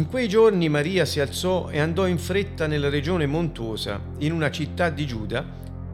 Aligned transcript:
In 0.00 0.08
quei 0.08 0.28
giorni 0.28 0.70
Maria 0.70 1.04
si 1.04 1.20
alzò 1.20 1.68
e 1.68 1.78
andò 1.78 2.06
in 2.06 2.16
fretta 2.16 2.66
nella 2.66 2.88
regione 2.88 3.26
montuosa, 3.26 4.00
in 4.20 4.32
una 4.32 4.50
città 4.50 4.88
di 4.88 5.06
Giuda, 5.06 5.44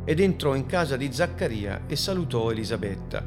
ed 0.04 0.20
entrò 0.20 0.54
in 0.54 0.66
casa 0.66 0.96
di 0.96 1.12
Zaccaria 1.12 1.86
e 1.88 1.96
salutò 1.96 2.52
Elisabetta. 2.52 3.26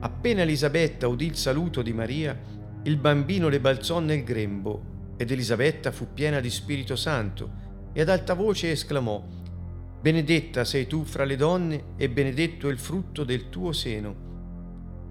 Appena 0.00 0.40
Elisabetta 0.40 1.06
udì 1.06 1.26
il 1.26 1.36
saluto 1.36 1.82
di 1.82 1.92
Maria, 1.92 2.34
il 2.84 2.96
bambino 2.96 3.50
le 3.50 3.60
balzò 3.60 3.98
nel 3.98 4.24
grembo, 4.24 5.12
ed 5.18 5.32
Elisabetta 5.32 5.92
fu 5.92 6.14
piena 6.14 6.40
di 6.40 6.48
Spirito 6.48 6.96
Santo, 6.96 7.50
e 7.92 8.00
ad 8.00 8.08
alta 8.08 8.32
voce 8.32 8.70
esclamò, 8.70 9.22
Benedetta 10.00 10.64
sei 10.64 10.86
tu 10.86 11.04
fra 11.04 11.24
le 11.24 11.36
donne, 11.36 11.84
e 11.98 12.08
benedetto 12.08 12.70
è 12.70 12.72
il 12.72 12.78
frutto 12.78 13.22
del 13.22 13.50
tuo 13.50 13.72
seno. 13.72 14.16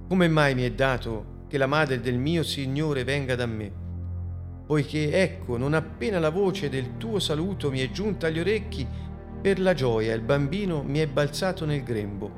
Come 0.07 0.27
mai 0.27 0.55
mi 0.55 0.63
è 0.63 0.71
dato 0.71 1.45
che 1.47 1.59
la 1.59 1.67
madre 1.67 1.99
del 1.99 2.17
mio 2.17 2.41
Signore 2.41 3.03
venga 3.03 3.35
da 3.35 3.45
me? 3.45 3.78
Poiché 4.69 5.19
ecco, 5.23 5.57
non 5.57 5.73
appena 5.73 6.19
la 6.19 6.29
voce 6.29 6.69
del 6.69 6.97
tuo 6.97 7.17
saluto 7.17 7.71
mi 7.71 7.79
è 7.79 7.89
giunta 7.89 8.27
agli 8.27 8.37
orecchi, 8.37 8.85
per 9.41 9.59
la 9.59 9.73
gioia 9.73 10.13
il 10.13 10.21
bambino 10.21 10.83
mi 10.83 10.99
è 10.99 11.07
balzato 11.07 11.65
nel 11.65 11.81
grembo. 11.81 12.29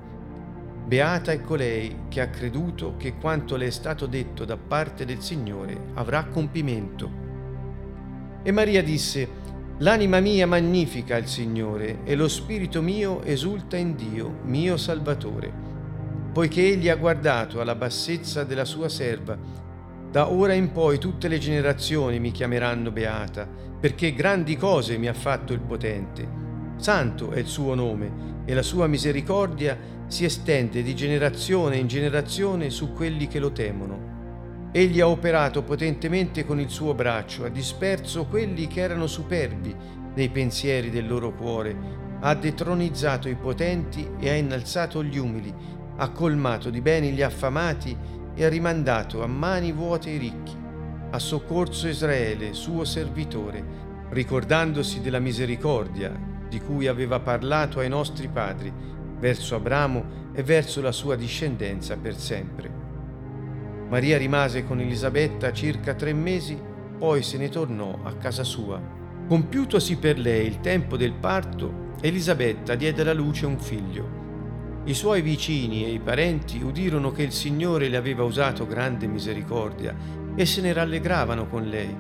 Beata 0.86 1.34
è 1.34 1.42
colei 1.42 2.04
che 2.08 2.22
ha 2.22 2.30
creduto 2.30 2.96
che 2.96 3.16
quanto 3.18 3.58
le 3.58 3.66
è 3.66 3.70
stato 3.70 4.06
detto 4.06 4.46
da 4.46 4.56
parte 4.56 5.04
del 5.04 5.20
Signore 5.20 5.78
avrà 5.96 6.24
compimento. 6.24 7.12
E 8.44 8.52
Maria 8.54 8.82
disse, 8.82 9.28
L'anima 9.80 10.22
mia 10.22 10.48
magnifica 10.48 11.18
il 11.18 11.28
Signore 11.28 12.06
e 12.06 12.16
lo 12.16 12.30
spirito 12.30 12.82
mio 12.82 13.24
esulta 13.24 13.76
in 13.76 13.98
Dio, 13.98 14.38
mio 14.44 14.78
Salvatore, 14.78 15.52
poiché 16.32 16.62
Egli 16.62 16.88
ha 16.88 16.96
guardato 16.96 17.60
alla 17.60 17.76
bassezza 17.76 18.46
della 18.46 18.64
sua 18.64 18.88
serva 18.88 19.38
da 20.12 20.30
ora 20.30 20.52
in 20.52 20.74
poi 20.74 20.98
tutte 20.98 21.30
le 21.30 21.38
generazioni 21.38 22.20
mi 22.20 22.32
chiameranno 22.32 22.92
beata, 22.92 23.48
perché 23.80 24.14
grandi 24.14 24.58
cose 24.58 24.98
mi 24.98 25.08
ha 25.08 25.14
fatto 25.14 25.54
il 25.54 25.62
potente. 25.62 26.28
Santo 26.76 27.32
è 27.32 27.40
il 27.40 27.46
suo 27.46 27.76
nome 27.76 28.44
e 28.44 28.54
la 28.54 28.62
sua 28.62 28.88
misericordia 28.88 29.78
si 30.08 30.26
estende 30.26 30.84
di 30.84 30.94
generazione 30.96 31.78
in 31.78 31.88
generazione 31.88 32.70
su 32.70 32.92
quelli 32.92 33.28
che 33.28 33.40
lo 33.40 33.54
temono. 33.54 34.70
Egli 34.74 35.00
ha 35.00 35.08
operato 35.08 35.64
potentemente 35.64 36.46
con 36.46 36.60
il 36.60 36.70
suo 36.70 36.94
braccio, 36.94 37.46
ha 37.46 37.50
disperso 37.50 38.26
quelli 38.26 38.68
che 38.68 38.82
erano 38.82 39.08
superbi 39.08 39.74
nei 40.14 40.30
pensieri 40.30 40.90
del 40.90 41.08
loro 41.08 41.34
cuore, 41.34 41.74
ha 42.20 42.36
detronizzato 42.36 43.30
i 43.30 43.36
potenti 43.36 44.06
e 44.20 44.30
ha 44.30 44.36
innalzato 44.36 45.02
gli 45.04 45.18
umili, 45.18 45.54
ha 45.96 46.10
colmato 46.10 46.70
di 46.70 46.82
beni 46.82 47.12
gli 47.12 47.22
affamati 47.22 47.96
e 48.34 48.46
ha 48.46 48.50
rimandato 48.50 49.24
a 49.24 49.28
mani 49.28 49.72
vuote 49.72 50.10
i 50.10 50.18
ricchi, 50.18 50.56
ha 51.10 51.20
soccorso 51.20 51.88
Israele, 51.88 52.54
suo 52.54 52.86
servitore, 52.86 53.80
ricordandosi 54.10 55.02
della 55.02 55.20
misericordia 55.20 56.30
di 56.48 56.60
cui 56.60 56.88
aveva 56.88 57.20
parlato 57.20 57.80
ai 57.80 57.90
nostri 57.90 58.28
padri, 58.28 58.72
verso 59.20 59.56
Abramo 59.56 60.20
e 60.34 60.44
verso 60.44 60.82
la 60.82 60.92
sua 60.92 61.16
discendenza 61.16 61.96
per 61.98 62.16
sempre. 62.16 62.70
Maria 63.90 64.18
rimase 64.18 64.66
con 64.66 64.80
Elisabetta 64.80 65.52
circa 65.54 65.94
tre 65.94 66.14
mesi, 66.14 66.60
poi 66.98 67.24
se 67.24 67.38
ne 67.38 67.50
tornò 67.50 68.00
a 68.04 68.14
casa 68.16 68.44
sua. 68.44 68.82
Compiutosi 69.28 69.98
per 69.98 70.18
lei 70.18 70.48
il 70.48 70.60
tempo 70.60 70.98
del 70.98 71.14
parto, 71.14 71.90
Elisabetta 72.02 72.76
diede 72.76 73.02
alla 73.02 73.14
luce 73.14 73.46
un 73.46 73.60
figlio 73.60 74.21
i 74.86 74.96
suoi 74.96 75.22
vicini 75.22 75.86
e 75.86 75.90
i 75.90 76.00
parenti 76.00 76.60
udirono 76.64 77.12
che 77.12 77.22
il 77.22 77.32
Signore 77.32 77.88
le 77.88 77.98
aveva 77.98 78.24
usato 78.24 78.66
grande 78.66 79.06
misericordia 79.06 79.96
e 80.34 80.44
se 80.48 80.60
ne 80.62 80.74
rallegravano 80.74 81.48
con 81.48 81.66
lei. 81.66 81.96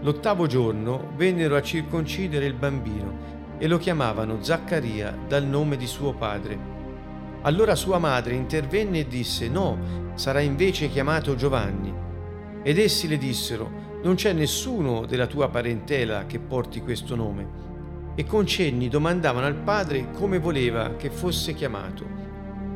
L'ottavo 0.00 0.46
giorno 0.46 1.12
vennero 1.16 1.56
a 1.56 1.62
circoncidere 1.62 2.46
il 2.46 2.54
bambino 2.54 3.58
e 3.58 3.68
lo 3.68 3.76
chiamavano 3.76 4.42
Zaccaria 4.42 5.14
dal 5.28 5.44
nome 5.44 5.76
di 5.76 5.86
suo 5.86 6.14
padre. 6.14 6.58
Allora 7.42 7.74
sua 7.74 7.98
madre 7.98 8.34
intervenne 8.34 9.00
e 9.00 9.06
disse 9.06 9.48
no, 9.48 10.12
sarà 10.14 10.40
invece 10.40 10.88
chiamato 10.88 11.34
Giovanni. 11.34 11.92
Ed 12.62 12.78
essi 12.78 13.08
le 13.08 13.18
dissero 13.18 13.98
non 14.02 14.14
c'è 14.14 14.32
nessuno 14.32 15.04
della 15.04 15.26
tua 15.26 15.50
parentela 15.50 16.24
che 16.24 16.38
porti 16.38 16.80
questo 16.80 17.14
nome 17.14 17.69
e 18.20 18.26
con 18.26 18.46
cenni 18.46 18.90
domandavano 18.90 19.46
al 19.46 19.54
padre 19.54 20.10
come 20.10 20.38
voleva 20.38 20.94
che 20.96 21.08
fosse 21.08 21.54
chiamato. 21.54 22.04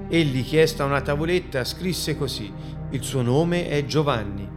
Egli, 0.08 0.42
chiesta 0.42 0.86
una 0.86 1.02
tavoletta, 1.02 1.64
scrisse 1.64 2.16
così, 2.16 2.50
il 2.88 3.02
suo 3.02 3.20
nome 3.20 3.68
è 3.68 3.84
Giovanni. 3.84 4.48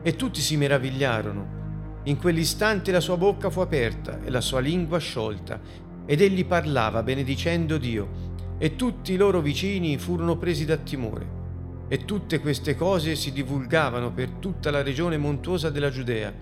E 0.00 0.14
tutti 0.14 0.40
si 0.40 0.56
meravigliarono. 0.56 2.00
In 2.04 2.18
quell'istante 2.18 2.92
la 2.92 3.00
sua 3.00 3.16
bocca 3.16 3.50
fu 3.50 3.58
aperta 3.58 4.20
e 4.22 4.30
la 4.30 4.40
sua 4.40 4.60
lingua 4.60 4.98
sciolta, 4.98 5.60
ed 6.06 6.20
egli 6.20 6.44
parlava 6.44 7.02
benedicendo 7.02 7.76
Dio, 7.76 8.08
e 8.58 8.76
tutti 8.76 9.14
i 9.14 9.16
loro 9.16 9.40
vicini 9.40 9.98
furono 9.98 10.36
presi 10.36 10.64
da 10.64 10.76
timore. 10.76 11.40
E 11.88 12.04
tutte 12.04 12.38
queste 12.38 12.76
cose 12.76 13.16
si 13.16 13.32
divulgavano 13.32 14.12
per 14.12 14.28
tutta 14.38 14.70
la 14.70 14.84
regione 14.84 15.18
montuosa 15.18 15.68
della 15.68 15.90
Giudea 15.90 16.32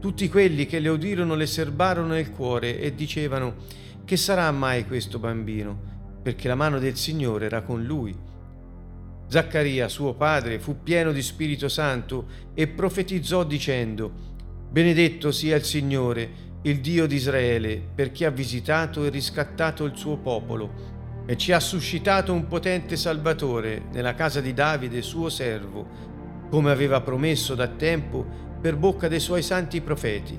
tutti 0.00 0.28
quelli 0.30 0.64
che 0.64 0.78
le 0.78 0.88
udirono 0.88 1.34
le 1.34 1.46
serbarono 1.46 2.14
nel 2.14 2.30
cuore 2.30 2.80
e 2.80 2.94
dicevano 2.94 3.54
che 4.04 4.16
sarà 4.16 4.50
mai 4.50 4.86
questo 4.86 5.18
bambino, 5.18 5.78
perché 6.22 6.48
la 6.48 6.54
mano 6.54 6.78
del 6.78 6.96
Signore 6.96 7.44
era 7.44 7.60
con 7.60 7.84
lui. 7.84 8.16
Zaccaria, 9.28 9.88
suo 9.88 10.14
padre, 10.14 10.58
fu 10.58 10.82
pieno 10.82 11.12
di 11.12 11.22
Spirito 11.22 11.68
Santo 11.68 12.26
e 12.54 12.66
profetizzò 12.66 13.44
dicendo, 13.44 14.28
Benedetto 14.70 15.30
sia 15.30 15.54
il 15.56 15.64
Signore, 15.64 16.48
il 16.62 16.80
Dio 16.80 17.06
di 17.06 17.16
Israele, 17.16 17.80
perché 17.94 18.24
ha 18.24 18.30
visitato 18.30 19.04
e 19.04 19.10
riscattato 19.10 19.84
il 19.84 19.96
suo 19.96 20.16
popolo 20.16 20.98
e 21.26 21.36
ci 21.36 21.52
ha 21.52 21.60
suscitato 21.60 22.32
un 22.32 22.46
potente 22.46 22.96
Salvatore 22.96 23.82
nella 23.92 24.14
casa 24.14 24.40
di 24.40 24.54
Davide, 24.54 25.02
suo 25.02 25.28
servo, 25.28 26.08
come 26.50 26.70
aveva 26.70 27.00
promesso 27.02 27.54
da 27.54 27.68
tempo 27.68 28.48
per 28.60 28.76
bocca 28.76 29.08
dei 29.08 29.20
suoi 29.20 29.42
santi 29.42 29.80
profeti, 29.80 30.38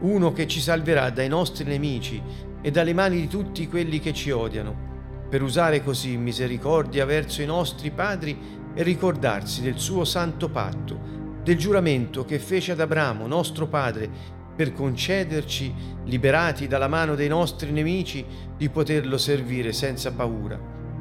uno 0.00 0.32
che 0.32 0.46
ci 0.46 0.60
salverà 0.60 1.10
dai 1.10 1.28
nostri 1.28 1.64
nemici 1.64 2.22
e 2.62 2.70
dalle 2.70 2.92
mani 2.92 3.20
di 3.20 3.28
tutti 3.28 3.68
quelli 3.68 3.98
che 3.98 4.12
ci 4.12 4.30
odiano, 4.30 4.92
per 5.28 5.42
usare 5.42 5.82
così 5.82 6.16
misericordia 6.16 7.04
verso 7.04 7.42
i 7.42 7.46
nostri 7.46 7.90
padri 7.90 8.38
e 8.74 8.82
ricordarsi 8.82 9.62
del 9.62 9.78
suo 9.78 10.04
santo 10.04 10.48
patto, 10.48 11.12
del 11.42 11.58
giuramento 11.58 12.24
che 12.24 12.38
fece 12.38 12.72
ad 12.72 12.80
Abramo, 12.80 13.26
nostro 13.26 13.66
padre, 13.66 14.08
per 14.54 14.72
concederci, 14.72 15.74
liberati 16.04 16.68
dalla 16.68 16.86
mano 16.86 17.16
dei 17.16 17.28
nostri 17.28 17.72
nemici, 17.72 18.24
di 18.56 18.68
poterlo 18.68 19.18
servire 19.18 19.72
senza 19.72 20.12
paura, 20.12 20.58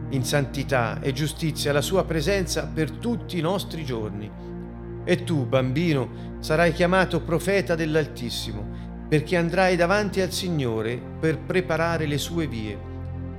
in 0.10 0.24
santità 0.24 1.00
e 1.00 1.12
giustizia 1.14 1.70
alla 1.70 1.82
sua 1.82 2.04
presenza 2.04 2.66
per 2.66 2.90
tutti 2.92 3.38
i 3.38 3.42
nostri 3.42 3.86
giorni 3.86 4.53
e 5.04 5.24
tu, 5.24 5.46
bambino, 5.46 6.38
sarai 6.40 6.72
chiamato 6.72 7.22
profeta 7.22 7.76
dell'Altissimo, 7.76 8.66
perché 9.08 9.38
andrai 9.38 9.76
davanti 9.76 10.22
al 10.22 10.32
Signore 10.32 11.00
per 11.20 11.40
preparare 11.40 12.06
le 12.06 12.18
sue 12.18 12.48
vie, 12.48 12.78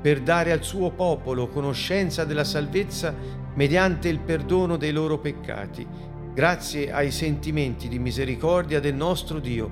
per 0.00 0.20
dare 0.20 0.52
al 0.52 0.62
suo 0.62 0.90
popolo 0.90 1.48
conoscenza 1.48 2.24
della 2.24 2.44
salvezza 2.44 3.14
mediante 3.54 4.08
il 4.08 4.18
perdono 4.18 4.76
dei 4.76 4.92
loro 4.92 5.18
peccati, 5.18 5.86
grazie 6.34 6.92
ai 6.92 7.10
sentimenti 7.10 7.88
di 7.88 7.98
misericordia 7.98 8.80
del 8.80 8.94
nostro 8.94 9.38
Dio, 9.38 9.70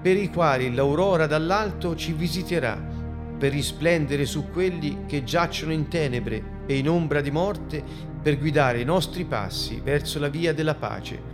per 0.00 0.16
i 0.16 0.30
quali 0.30 0.72
l'aurora 0.72 1.26
dall'alto 1.26 1.96
ci 1.96 2.12
visiterà, 2.12 2.80
per 3.38 3.50
risplendere 3.50 4.24
su 4.24 4.50
quelli 4.50 5.04
che 5.06 5.24
giacciono 5.24 5.72
in 5.72 5.88
tenebre 5.88 6.60
e 6.66 6.76
in 6.76 6.88
ombra 6.88 7.20
di 7.20 7.30
morte, 7.30 7.82
per 8.22 8.38
guidare 8.38 8.80
i 8.80 8.84
nostri 8.84 9.24
passi 9.24 9.80
verso 9.82 10.20
la 10.20 10.28
via 10.28 10.54
della 10.54 10.76
pace. 10.76 11.31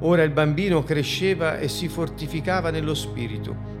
Ora 0.00 0.22
il 0.22 0.30
bambino 0.30 0.82
cresceva 0.82 1.58
e 1.58 1.68
si 1.68 1.88
fortificava 1.88 2.70
nello 2.70 2.94
spirito 2.94 3.74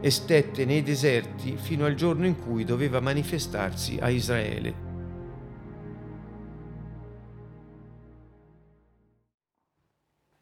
e 0.00 0.10
stette 0.10 0.64
nei 0.64 0.82
deserti 0.82 1.56
fino 1.56 1.84
al 1.84 1.94
giorno 1.94 2.26
in 2.26 2.40
cui 2.40 2.64
doveva 2.64 2.98
manifestarsi 2.98 3.98
a 4.00 4.08
Israele. 4.08 4.90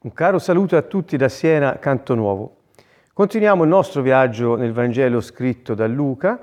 Un 0.02 0.12
caro 0.14 0.38
saluto 0.38 0.78
a 0.78 0.82
tutti 0.82 1.18
da 1.18 1.28
Siena, 1.28 1.78
Canto 1.78 2.14
Nuovo. 2.14 2.56
Continuiamo 3.12 3.64
il 3.64 3.68
nostro 3.68 4.00
viaggio 4.00 4.56
nel 4.56 4.72
Vangelo 4.72 5.20
scritto 5.20 5.74
da 5.74 5.86
Luca. 5.86 6.40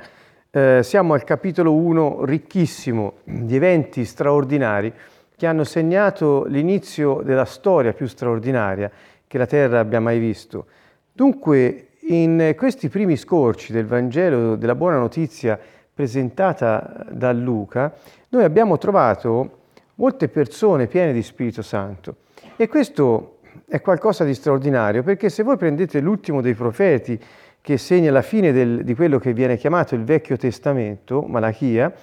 Eh, 0.52 0.82
siamo 0.84 1.16
al 1.16 1.24
capitolo 1.24 1.74
1 1.74 2.24
ricchissimo 2.24 3.16
di 3.24 3.56
eventi 3.56 4.06
straordinari 4.06 4.94
che 5.38 5.46
hanno 5.46 5.64
segnato 5.64 6.46
l'inizio 6.46 7.22
della 7.24 7.46
storia 7.46 7.94
più 7.94 8.08
straordinaria 8.08 8.90
che 9.28 9.38
la 9.38 9.46
Terra 9.46 9.80
abbia 9.80 10.00
mai 10.00 10.18
visto. 10.18 10.66
Dunque, 11.12 11.90
in 12.10 12.56
questi 12.58 12.90
primi 12.90 13.16
scorci 13.16 13.72
del 13.72 13.86
Vangelo 13.86 14.56
della 14.56 14.74
buona 14.74 14.98
notizia 14.98 15.60
presentata 15.94 17.06
da 17.12 17.32
Luca, 17.34 17.94
noi 18.30 18.44
abbiamo 18.44 18.80
trovato 18.80 19.60
molte 19.96 20.28
persone 20.28 20.88
piene 20.88 21.14
di 21.14 21.22
Spirito 21.22 21.62
Santo 21.62 22.16
e 22.56 22.68
questo 22.68 23.38
è 23.68 23.80
qualcosa 23.80 24.24
di 24.24 24.34
straordinario, 24.34 25.04
perché 25.04 25.30
se 25.30 25.44
voi 25.44 25.58
prendete 25.58 26.00
l'ultimo 26.00 26.42
dei 26.42 26.56
profeti 26.56 27.20
che 27.62 27.78
segna 27.78 28.10
la 28.10 28.24
fine 28.24 28.52
del, 28.52 28.84
di 28.84 28.96
quello 28.96 29.20
che 29.20 29.34
viene 29.34 29.58
chiamato 29.58 29.94
il 29.94 30.04
Vecchio 30.04 30.38
Testamento, 30.38 31.22
Malachia, 31.22 31.94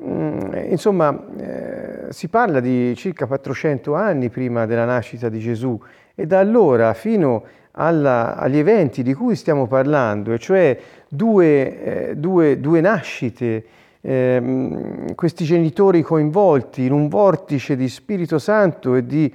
insomma, 0.00 1.26
eh, 1.36 2.12
si 2.12 2.28
parla 2.28 2.60
di 2.60 2.94
circa 2.94 3.26
400 3.26 3.94
anni 3.94 4.28
prima 4.28 4.66
della 4.66 4.84
nascita 4.84 5.28
di 5.28 5.40
Gesù 5.40 5.80
e 6.14 6.26
da 6.26 6.38
allora 6.38 6.94
fino 6.94 7.44
alla, 7.72 8.36
agli 8.36 8.58
eventi 8.58 9.02
di 9.02 9.14
cui 9.14 9.36
stiamo 9.36 9.66
parlando, 9.66 10.32
e 10.32 10.38
cioè 10.38 10.78
due, 11.08 12.10
eh, 12.10 12.16
due, 12.16 12.60
due 12.60 12.80
nascite, 12.80 13.64
eh, 14.00 15.12
questi 15.14 15.44
genitori 15.44 16.02
coinvolti 16.02 16.84
in 16.84 16.92
un 16.92 17.08
vortice 17.08 17.76
di 17.76 17.88
Spirito 17.88 18.38
Santo 18.38 18.94
e 18.94 19.04
di 19.06 19.32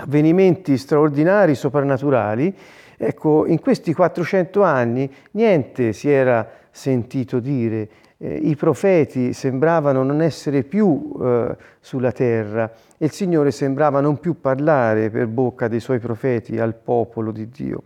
avvenimenti 0.00 0.76
straordinari, 0.76 1.54
soprannaturali, 1.54 2.54
ecco, 2.96 3.46
in 3.46 3.60
questi 3.60 3.92
400 3.92 4.62
anni 4.62 5.12
niente 5.32 5.92
si 5.92 6.10
era 6.10 6.48
sentito 6.78 7.40
dire, 7.40 7.88
eh, 8.18 8.34
i 8.34 8.54
profeti 8.54 9.32
sembravano 9.32 10.04
non 10.04 10.22
essere 10.22 10.62
più 10.62 11.12
eh, 11.20 11.56
sulla 11.80 12.12
terra 12.12 12.72
e 12.96 13.06
il 13.06 13.10
Signore 13.10 13.50
sembrava 13.50 14.00
non 14.00 14.20
più 14.20 14.40
parlare 14.40 15.10
per 15.10 15.26
bocca 15.26 15.66
dei 15.66 15.80
suoi 15.80 15.98
profeti 15.98 16.58
al 16.58 16.74
popolo 16.74 17.32
di 17.32 17.48
Dio. 17.48 17.82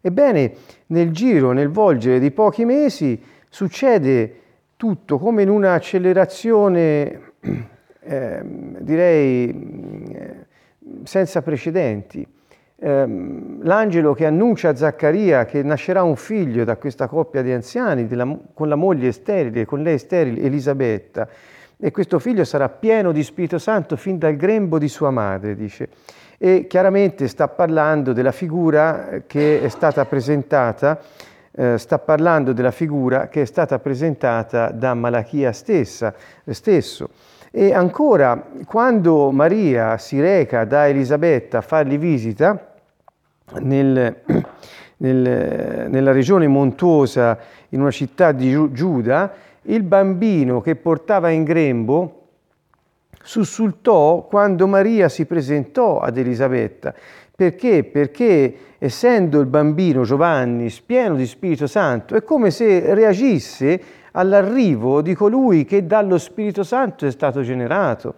Ebbene, 0.00 0.52
nel 0.86 1.10
giro, 1.10 1.52
nel 1.52 1.68
volgere 1.68 2.18
di 2.18 2.30
pochi 2.30 2.64
mesi, 2.64 3.22
succede 3.48 4.40
tutto 4.76 5.18
come 5.18 5.42
in 5.42 5.50
un'accelerazione, 5.50 7.20
eh, 8.00 8.40
direi, 8.80 10.42
senza 11.04 11.42
precedenti. 11.42 12.26
Eh, 12.76 13.06
l'angelo 13.62 14.14
che 14.14 14.26
annuncia 14.26 14.70
a 14.70 14.76
Zaccaria 14.76 15.44
che 15.44 15.62
nascerà 15.62 16.02
un 16.02 16.16
figlio 16.16 16.64
da 16.64 16.76
questa 16.76 17.06
coppia 17.06 17.42
di 17.42 17.52
anziani, 17.52 18.06
della, 18.06 18.36
con 18.52 18.68
la 18.68 18.74
moglie 18.74 19.12
sterile, 19.12 19.64
con 19.64 19.82
lei 19.82 19.98
sterile, 19.98 20.42
Elisabetta, 20.42 21.28
e 21.78 21.90
questo 21.90 22.18
figlio 22.18 22.44
sarà 22.44 22.68
pieno 22.68 23.12
di 23.12 23.22
Spirito 23.22 23.58
Santo 23.58 23.96
fin 23.96 24.18
dal 24.18 24.36
grembo 24.36 24.78
di 24.78 24.88
sua 24.88 25.10
madre, 25.10 25.54
dice. 25.54 25.88
E 26.38 26.66
chiaramente 26.66 27.28
sta 27.28 27.48
parlando 27.48 28.12
della 28.12 28.32
figura 28.32 29.22
che 29.26 29.62
è 29.62 29.68
stata 29.68 30.04
presentata 30.04 31.00
eh, 31.56 31.78
sta 31.78 31.98
parlando 31.98 32.52
della 32.52 32.72
figura 32.72 33.28
che 33.28 33.42
è 33.42 33.44
stata 33.44 33.78
presentata 33.78 34.70
da 34.70 34.94
Malachia 34.94 35.52
stessa, 35.52 36.12
stesso. 36.46 37.10
E 37.56 37.72
ancora, 37.72 38.48
quando 38.66 39.30
Maria 39.30 39.96
si 39.96 40.20
reca 40.20 40.64
da 40.64 40.88
Elisabetta 40.88 41.58
a 41.58 41.60
fargli 41.60 41.96
visita 41.98 42.74
nel, 43.60 44.22
nel, 44.96 45.88
nella 45.88 46.10
regione 46.10 46.48
montuosa, 46.48 47.38
in 47.68 47.80
una 47.80 47.92
città 47.92 48.32
di 48.32 48.72
Giuda, 48.72 49.32
il 49.62 49.84
bambino 49.84 50.60
che 50.60 50.74
portava 50.74 51.30
in 51.30 51.44
grembo 51.44 52.22
sussultò 53.22 54.26
quando 54.26 54.66
Maria 54.66 55.08
si 55.08 55.24
presentò 55.24 56.00
ad 56.00 56.18
Elisabetta. 56.18 56.92
Perché? 57.36 57.84
Perché 57.84 58.56
essendo 58.78 59.38
il 59.38 59.46
bambino 59.46 60.02
Giovanni 60.02 60.74
pieno 60.84 61.14
di 61.14 61.24
Spirito 61.24 61.68
Santo, 61.68 62.16
è 62.16 62.24
come 62.24 62.50
se 62.50 62.94
reagisse 62.94 63.80
all'arrivo 64.16 65.02
di 65.02 65.14
colui 65.14 65.64
che 65.64 65.86
dallo 65.86 66.18
Spirito 66.18 66.62
Santo 66.62 67.06
è 67.06 67.10
stato 67.10 67.42
generato. 67.42 68.14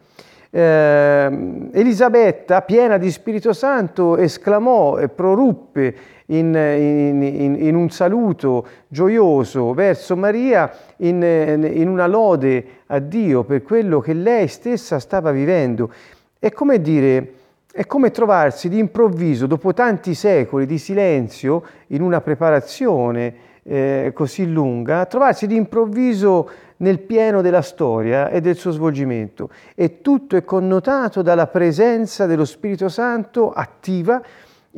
Eh, 0.50 1.68
Elisabetta, 1.72 2.62
piena 2.62 2.96
di 2.96 3.10
Spirito 3.10 3.52
Santo, 3.52 4.16
esclamò 4.16 4.96
e 4.98 5.08
proruppe 5.08 5.94
in, 6.26 6.54
in, 6.54 7.22
in, 7.22 7.56
in, 7.58 7.74
un 7.74 7.90
saluto 7.90 8.66
gioioso 8.88 9.74
verso 9.74 10.16
Maria, 10.16 10.70
in, 10.98 11.86
una 11.86 12.06
lode 12.06 12.66
a 12.86 12.98
Dio 12.98 13.44
per 13.44 13.62
quello 13.62 14.00
che 14.00 14.12
lei 14.12 14.48
stessa 14.48 14.98
stava 14.98 15.30
vivendo. 15.30 15.90
È 16.38 16.50
come 16.52 16.80
dire, 16.80 17.32
è 17.72 17.84
come 17.86 18.10
trovarsi 18.10 18.68
di 18.68 18.78
improvviso, 18.78 19.46
dopo 19.46 19.74
tanti 19.74 20.14
secoli 20.14 20.66
di 20.66 20.78
silenzio, 20.78 21.62
in 21.88 22.02
una 22.02 22.20
preparazione 22.20 23.45
eh, 23.66 24.12
così 24.14 24.50
lunga, 24.50 25.06
trovarsi 25.06 25.46
di 25.46 25.56
improvviso 25.56 26.48
nel 26.78 27.00
pieno 27.00 27.40
della 27.42 27.62
storia 27.62 28.28
e 28.28 28.40
del 28.40 28.56
suo 28.56 28.70
svolgimento. 28.70 29.50
E 29.74 30.00
tutto 30.00 30.36
è 30.36 30.44
connotato 30.44 31.22
dalla 31.22 31.46
presenza 31.46 32.26
dello 32.26 32.44
Spirito 32.44 32.88
Santo 32.88 33.52
attiva 33.52 34.22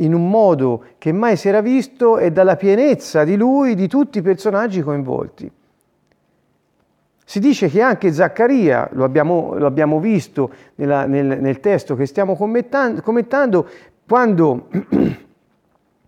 in 0.00 0.14
un 0.14 0.30
modo 0.30 0.84
che 0.98 1.12
mai 1.12 1.36
si 1.36 1.48
era 1.48 1.60
visto 1.60 2.18
e 2.18 2.30
dalla 2.30 2.56
pienezza 2.56 3.24
di 3.24 3.36
lui 3.36 3.74
di 3.74 3.88
tutti 3.88 4.18
i 4.18 4.22
personaggi 4.22 4.80
coinvolti. 4.80 5.50
Si 7.24 7.40
dice 7.40 7.68
che 7.68 7.82
anche 7.82 8.10
Zaccaria, 8.10 8.88
lo 8.92 9.04
abbiamo, 9.04 9.54
lo 9.58 9.66
abbiamo 9.66 10.00
visto 10.00 10.50
nella, 10.76 11.04
nel, 11.04 11.38
nel, 11.40 11.60
testo 11.60 11.94
che 11.94 12.06
stiamo 12.06 12.34
commentando, 12.36 13.02
commentando 13.02 13.68
quando 14.06 14.68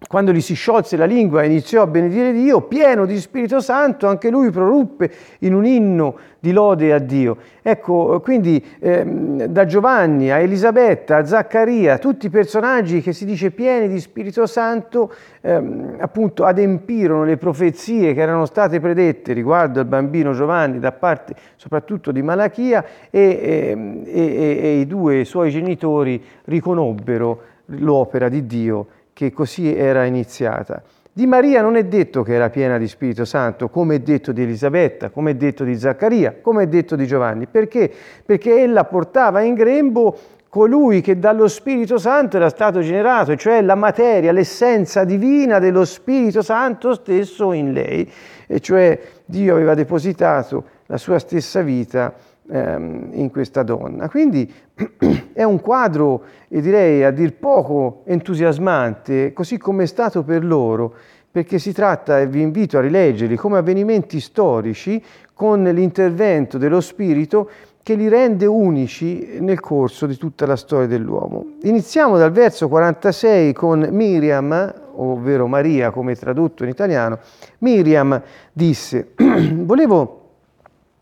quando 0.08 0.32
gli 0.32 0.41
si 0.41 0.55
sciolse 0.55 0.97
la 0.97 1.05
lingua 1.05 1.43
e 1.43 1.47
iniziò 1.47 1.82
a 1.82 1.87
benedire 1.87 2.32
Dio, 2.32 2.62
pieno 2.62 3.05
di 3.05 3.20
Spirito 3.20 3.61
Santo, 3.61 4.06
anche 4.06 4.31
lui 4.31 4.50
proruppe 4.50 5.11
in 5.41 5.55
un 5.55 5.67
inno 5.67 6.17
di 6.38 6.52
lode 6.52 6.93
a 6.94 6.99
Dio. 6.99 7.37
Ecco, 7.61 8.19
quindi 8.20 8.64
ehm, 8.81 9.44
da 9.44 9.67
Giovanni 9.67 10.31
a 10.31 10.38
Elisabetta, 10.38 11.19
a 11.19 11.26
Zaccaria, 11.26 11.99
tutti 11.99 12.26
i 12.26 12.31
personaggi 12.31 13.02
che 13.02 13.12
si 13.12 13.26
dice 13.26 13.50
pieni 13.50 13.88
di 13.88 14.00
Spirito 14.00 14.47
Santo, 14.47 15.12
ehm, 15.43 15.97
appunto 16.00 16.44
adempirono 16.44 17.25
le 17.25 17.37
profezie 17.37 18.14
che 18.14 18.20
erano 18.23 18.46
state 18.46 18.81
predette 18.81 19.35
riguardo 19.35 19.81
al 19.81 19.87
bambino 19.87 20.32
Giovanni 20.32 20.79
da 20.79 20.93
parte 20.93 21.35
soprattutto 21.56 22.11
di 22.11 22.23
Malachia 22.23 22.82
e, 23.11 23.70
ehm, 23.70 24.03
e, 24.06 24.20
e, 24.20 24.58
e 24.62 24.81
i 24.81 24.87
due 24.87 25.25
suoi 25.26 25.50
genitori 25.50 26.22
riconobbero 26.46 27.43
l'opera 27.67 28.29
di 28.29 28.46
Dio 28.46 28.86
che 29.20 29.32
così 29.34 29.77
era 29.77 30.06
iniziata. 30.06 30.82
Di 31.12 31.27
Maria 31.27 31.60
non 31.60 31.77
è 31.77 31.84
detto 31.84 32.22
che 32.22 32.32
era 32.32 32.48
piena 32.48 32.79
di 32.79 32.89
Spirito 32.89 33.27
Santo, 33.27 33.69
come 33.69 33.96
è 33.96 33.98
detto 33.98 34.32
di 34.32 34.44
Elisabetta, 34.44 35.10
come 35.10 35.32
è 35.32 35.34
detto 35.34 35.62
di 35.62 35.79
Zaccaria, 35.79 36.36
come 36.41 36.62
è 36.62 36.67
detto 36.67 36.96
di 36.96 37.06
Giovanni. 37.06 37.46
Perché? 37.46 37.93
Perché 38.24 38.62
ella 38.62 38.84
portava 38.84 39.43
in 39.43 39.53
grembo 39.53 40.17
colui 40.48 41.03
che 41.03 41.19
dallo 41.19 41.48
Spirito 41.48 41.98
Santo 41.98 42.39
era 42.39 42.48
stato 42.48 42.81
generato, 42.81 43.36
cioè 43.36 43.60
la 43.60 43.74
materia, 43.74 44.32
l'essenza 44.32 45.05
divina 45.05 45.58
dello 45.58 45.84
Spirito 45.84 46.41
Santo 46.41 46.94
stesso 46.94 47.53
in 47.53 47.74
lei, 47.74 48.10
e 48.46 48.58
cioè 48.60 48.98
Dio 49.27 49.55
aveva 49.55 49.74
depositato 49.74 50.65
la 50.86 50.96
sua 50.96 51.19
stessa 51.19 51.60
vita 51.60 52.15
ehm, 52.50 53.10
in 53.12 53.30
questa 53.30 53.62
donna. 53.62 54.08
Quindi 54.08 54.52
è 55.32 55.42
un 55.42 55.60
quadro, 55.60 56.22
direi 56.48 57.04
a 57.04 57.10
dir 57.10 57.34
poco 57.34 58.02
entusiasmante, 58.06 59.32
così 59.32 59.58
come 59.58 59.84
è 59.84 59.86
stato 59.86 60.22
per 60.22 60.44
loro, 60.44 60.94
perché 61.30 61.58
si 61.58 61.72
tratta, 61.72 62.19
e 62.19 62.26
vi 62.26 62.40
invito 62.40 62.78
a 62.78 62.80
rileggerli, 62.80 63.36
come 63.36 63.58
avvenimenti 63.58 64.19
storici 64.19 65.02
con 65.32 65.62
l'intervento 65.62 66.58
dello 66.58 66.80
Spirito 66.80 67.48
che 67.82 67.94
li 67.94 68.08
rende 68.08 68.44
unici 68.46 69.38
nel 69.40 69.58
corso 69.58 70.06
di 70.06 70.16
tutta 70.16 70.44
la 70.44 70.56
storia 70.56 70.86
dell'uomo. 70.86 71.54
Iniziamo 71.62 72.19
dal 72.19 72.30
verso 72.30 72.69
46 72.69 73.52
con 73.54 73.88
Miriam, 73.90 74.74
ovvero 74.96 75.46
Maria 75.46 75.90
come 75.90 76.14
tradotto 76.14 76.64
in 76.64 76.69
italiano. 76.69 77.20
Miriam 77.58 78.20
disse, 78.52 79.12
volevo 79.16 80.19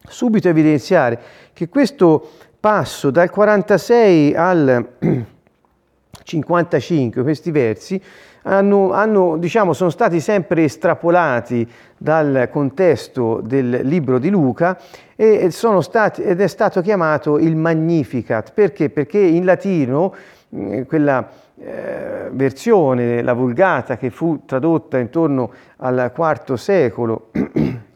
subito 0.08 0.48
evidenziare 0.48 1.18
che 1.52 1.68
questo 1.68 2.30
passo 2.60 3.10
dal 3.10 3.30
46 3.30 4.34
al 4.34 4.88
55, 6.22 7.22
questi 7.22 7.50
versi, 7.50 8.00
hanno, 8.42 8.92
hanno, 8.92 9.36
diciamo, 9.36 9.72
sono 9.72 9.90
stati 9.90 10.20
sempre 10.20 10.64
estrapolati 10.64 11.68
dal 11.96 12.48
contesto 12.50 13.40
del 13.42 13.80
libro 13.82 14.18
di 14.18 14.30
Luca 14.30 14.78
e 15.16 15.50
sono 15.50 15.80
stati, 15.80 16.22
ed 16.22 16.40
è 16.40 16.46
stato 16.46 16.80
chiamato 16.80 17.38
il 17.38 17.56
Magnificat. 17.56 18.52
Perché? 18.52 18.90
Perché 18.90 19.18
in 19.18 19.44
latino 19.44 20.14
eh, 20.50 20.84
quella 20.86 21.28
eh, 21.58 22.28
versione, 22.30 23.22
la 23.22 23.32
Vulgata, 23.32 23.96
che 23.96 24.10
fu 24.10 24.44
tradotta 24.44 24.98
intorno 24.98 25.50
al 25.78 26.12
IV 26.16 26.54
secolo, 26.54 27.30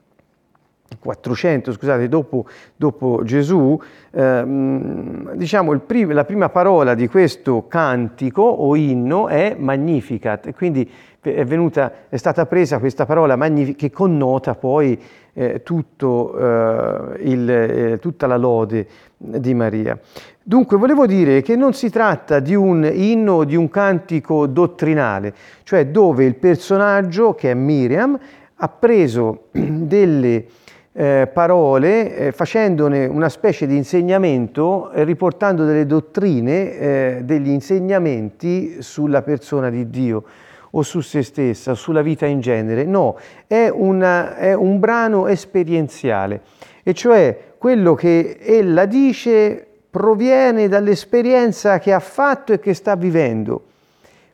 400 0.98 1.72
scusate, 1.72 2.08
dopo, 2.08 2.46
dopo 2.76 3.22
Gesù, 3.24 3.78
eh, 4.10 4.44
diciamo 5.34 5.78
prim- 5.78 6.12
la 6.12 6.24
prima 6.24 6.48
parola 6.48 6.94
di 6.94 7.08
questo 7.08 7.66
cantico 7.68 8.42
o 8.42 8.76
inno 8.76 9.28
è 9.28 9.56
Magnificat, 9.58 10.48
e 10.48 10.54
quindi 10.54 10.90
è, 11.20 11.44
venuta, 11.44 11.92
è 12.08 12.16
stata 12.16 12.46
presa 12.46 12.78
questa 12.78 13.06
parola 13.06 13.36
magnific- 13.36 13.78
che 13.78 13.90
connota 13.90 14.54
poi 14.54 15.00
eh, 15.34 15.62
tutto, 15.62 16.36
eh, 16.36 17.22
il, 17.22 17.50
eh, 17.50 17.98
tutta 18.00 18.26
la 18.26 18.36
lode 18.36 18.86
di 19.16 19.54
Maria. 19.54 19.98
Dunque 20.42 20.76
volevo 20.76 21.06
dire 21.06 21.40
che 21.40 21.54
non 21.54 21.72
si 21.72 21.88
tratta 21.88 22.40
di 22.40 22.54
un 22.54 22.88
inno 22.92 23.34
o 23.34 23.44
di 23.44 23.54
un 23.54 23.68
cantico 23.68 24.48
dottrinale, 24.48 25.32
cioè 25.62 25.86
dove 25.86 26.24
il 26.24 26.34
personaggio, 26.34 27.34
che 27.34 27.52
è 27.52 27.54
Miriam, 27.54 28.18
ha 28.56 28.68
preso 28.68 29.44
delle 29.52 30.44
eh, 30.94 31.28
parole 31.32 32.14
eh, 32.14 32.32
facendone 32.32 33.06
una 33.06 33.28
specie 33.28 33.66
di 33.66 33.76
insegnamento, 33.76 34.90
eh, 34.90 35.04
riportando 35.04 35.64
delle 35.64 35.86
dottrine, 35.86 36.72
eh, 36.72 37.20
degli 37.24 37.48
insegnamenti 37.48 38.82
sulla 38.82 39.22
persona 39.22 39.70
di 39.70 39.88
Dio 39.88 40.24
o 40.70 40.82
su 40.82 41.00
se 41.00 41.22
stessa, 41.22 41.74
sulla 41.74 42.02
vita 42.02 42.26
in 42.26 42.40
genere. 42.40 42.84
No, 42.84 43.16
è, 43.46 43.68
una, 43.68 44.36
è 44.36 44.52
un 44.54 44.78
brano 44.78 45.26
esperienziale, 45.28 46.42
e 46.82 46.92
cioè 46.94 47.54
quello 47.58 47.94
che 47.94 48.38
ella 48.40 48.86
dice 48.86 49.66
proviene 49.90 50.68
dall'esperienza 50.68 51.78
che 51.78 51.92
ha 51.92 52.00
fatto 52.00 52.52
e 52.52 52.58
che 52.58 52.74
sta 52.74 52.96
vivendo, 52.96 53.64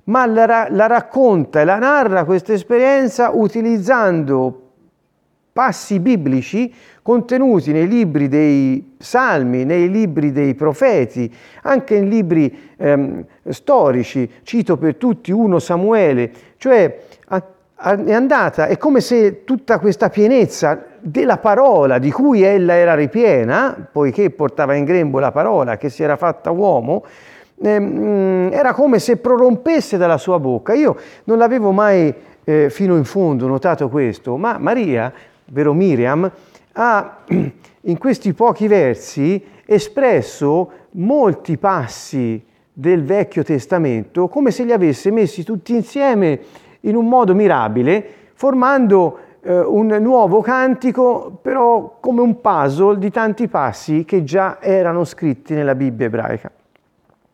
ma 0.04 0.24
la, 0.26 0.68
la 0.70 0.86
racconta 0.86 1.60
e 1.60 1.64
la 1.64 1.78
narra 1.78 2.24
questa 2.24 2.52
esperienza 2.52 3.30
utilizzando 3.32 4.67
passi 5.58 5.98
biblici 5.98 6.72
contenuti 7.02 7.72
nei 7.72 7.88
libri 7.88 8.28
dei 8.28 8.94
salmi, 8.96 9.64
nei 9.64 9.90
libri 9.90 10.30
dei 10.30 10.54
profeti, 10.54 11.28
anche 11.62 11.96
in 11.96 12.08
libri 12.08 12.70
ehm, 12.76 13.24
storici, 13.48 14.30
cito 14.44 14.76
per 14.76 14.94
tutti 14.94 15.32
uno 15.32 15.58
Samuele, 15.58 16.30
cioè 16.58 16.98
è 17.26 18.12
andata, 18.12 18.66
è 18.66 18.76
come 18.76 19.00
se 19.00 19.42
tutta 19.42 19.80
questa 19.80 20.10
pienezza 20.10 20.80
della 21.00 21.38
parola 21.38 21.98
di 21.98 22.12
cui 22.12 22.42
ella 22.42 22.74
era 22.74 22.94
ripiena, 22.94 23.88
poiché 23.90 24.30
portava 24.30 24.74
in 24.74 24.84
grembo 24.84 25.18
la 25.18 25.32
parola 25.32 25.76
che 25.76 25.88
si 25.88 26.04
era 26.04 26.14
fatta 26.14 26.52
uomo, 26.52 27.04
ehm, 27.60 28.50
era 28.52 28.72
come 28.72 29.00
se 29.00 29.16
prorompesse 29.16 29.96
dalla 29.96 30.18
sua 30.18 30.38
bocca. 30.38 30.72
Io 30.74 30.96
non 31.24 31.36
l'avevo 31.36 31.72
mai 31.72 32.14
eh, 32.44 32.70
fino 32.70 32.96
in 32.96 33.02
fondo 33.04 33.48
notato 33.48 33.88
questo, 33.88 34.36
ma 34.36 34.56
Maria, 34.58 35.12
vero 35.50 35.72
Miriam, 35.72 36.30
ha 36.72 37.18
in 37.82 37.98
questi 37.98 38.32
pochi 38.32 38.66
versi 38.66 39.42
espresso 39.64 40.70
molti 40.92 41.58
passi 41.58 42.44
del 42.72 43.02
Vecchio 43.04 43.42
Testamento 43.42 44.28
come 44.28 44.50
se 44.50 44.64
li 44.64 44.72
avesse 44.72 45.10
messi 45.10 45.42
tutti 45.42 45.74
insieme 45.74 46.40
in 46.82 46.94
un 46.94 47.08
modo 47.08 47.34
mirabile, 47.34 48.06
formando 48.34 49.18
eh, 49.40 49.58
un 49.58 49.88
nuovo 50.00 50.40
cantico, 50.40 51.38
però 51.42 51.98
come 52.00 52.20
un 52.20 52.40
puzzle 52.40 52.98
di 52.98 53.10
tanti 53.10 53.48
passi 53.48 54.04
che 54.04 54.22
già 54.22 54.58
erano 54.60 55.04
scritti 55.04 55.54
nella 55.54 55.74
Bibbia 55.74 56.06
ebraica. 56.06 56.50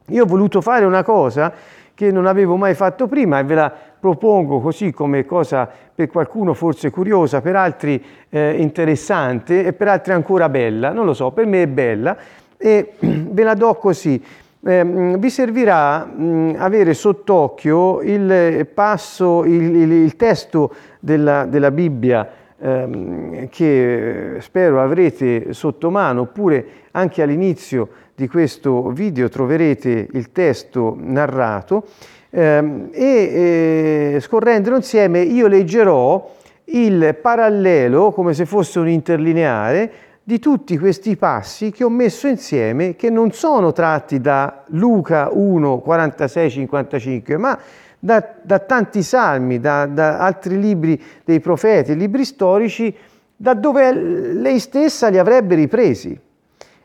Io 0.09 0.23
ho 0.23 0.27
voluto 0.27 0.61
fare 0.61 0.85
una 0.85 1.03
cosa 1.03 1.53
che 1.95 2.11
non 2.11 2.27
avevo 2.27 2.57
mai 2.57 2.75
fatto 2.75 3.07
prima 3.07 3.39
e 3.39 3.45
ve 3.45 3.55
la 3.55 3.73
propongo 4.05 4.61
così 4.61 4.93
come 4.93 5.25
cosa 5.25 5.67
per 5.95 6.09
qualcuno 6.09 6.53
forse 6.53 6.91
curiosa, 6.91 7.41
per 7.41 7.57
altri 7.57 8.05
eh, 8.29 8.55
interessante 8.59 9.65
e 9.65 9.73
per 9.73 9.89
altri 9.89 10.13
ancora 10.13 10.51
bella, 10.51 10.93
non 10.93 11.07
lo 11.07 11.15
so, 11.15 11.31
per 11.31 11.47
me 11.47 11.63
è 11.63 11.67
bella 11.67 12.15
e 12.59 12.93
ve 13.01 13.43
la 13.43 13.55
do 13.55 13.75
così. 13.77 14.23
Eh, 14.67 15.17
vi 15.17 15.31
servirà 15.31 16.05
mh, 16.05 16.57
avere 16.59 16.93
sott'occhio 16.93 18.03
il 18.03 18.67
passo, 18.75 19.43
il, 19.45 19.75
il, 19.75 19.93
il 19.93 20.17
testo 20.17 20.75
della, 21.01 21.47
della 21.47 21.71
Bibbia 21.71 22.29
ehm, 22.59 23.49
che 23.49 24.37
spero 24.41 24.83
avrete 24.83 25.55
sotto 25.55 25.91
mano, 25.91 26.21
oppure 26.23 26.67
anche 26.91 27.23
all'inizio 27.23 27.89
di 28.15 28.29
questo 28.29 28.91
video 28.91 29.31
troverete 29.31 30.09
il 30.13 30.31
testo 30.31 30.95
narrato 30.99 31.87
e 32.35 34.15
eh, 34.15 34.21
scorrendolo 34.21 34.77
insieme 34.77 35.21
io 35.21 35.47
leggerò 35.47 36.33
il 36.65 37.17
parallelo 37.21 38.11
come 38.11 38.35
se 38.35 38.45
fosse 38.45 38.81
un 38.81 38.89
interlineare 38.89 39.93
di 40.27 40.39
tutti 40.39 40.79
questi 40.79 41.17
passi 41.17 41.71
che 41.71 41.85
ho 41.85 41.91
messo 41.91 42.27
insieme, 42.27 42.97
che 42.97 43.11
non 43.11 43.31
sono 43.33 43.73
tratti 43.73 44.21
da 44.21 44.63
Luca 44.69 45.29
1, 45.31 45.79
46, 45.79 46.51
55, 46.51 47.37
ma 47.37 47.59
da, 47.99 48.35
da 48.43 48.59
tanti 48.59 49.03
salmi, 49.03 49.61
da, 49.61 49.87
da, 49.87 50.19
altri 50.19 50.59
libri 50.59 51.01
dei 51.25 51.41
profeti, 51.41 51.95
libri 51.95 52.25
storici, 52.25 52.95
da 53.37 53.53
dove 53.53 53.93
lei 53.93 54.59
stessa 54.59 55.09
li 55.09 55.19
avrebbe 55.19 55.55
ripresi. 55.55 56.19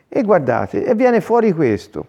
E 0.07 0.23
guardate, 0.23 0.83
e 0.83 0.93
viene 0.93 1.21
fuori 1.21 1.53
questo. 1.53 2.05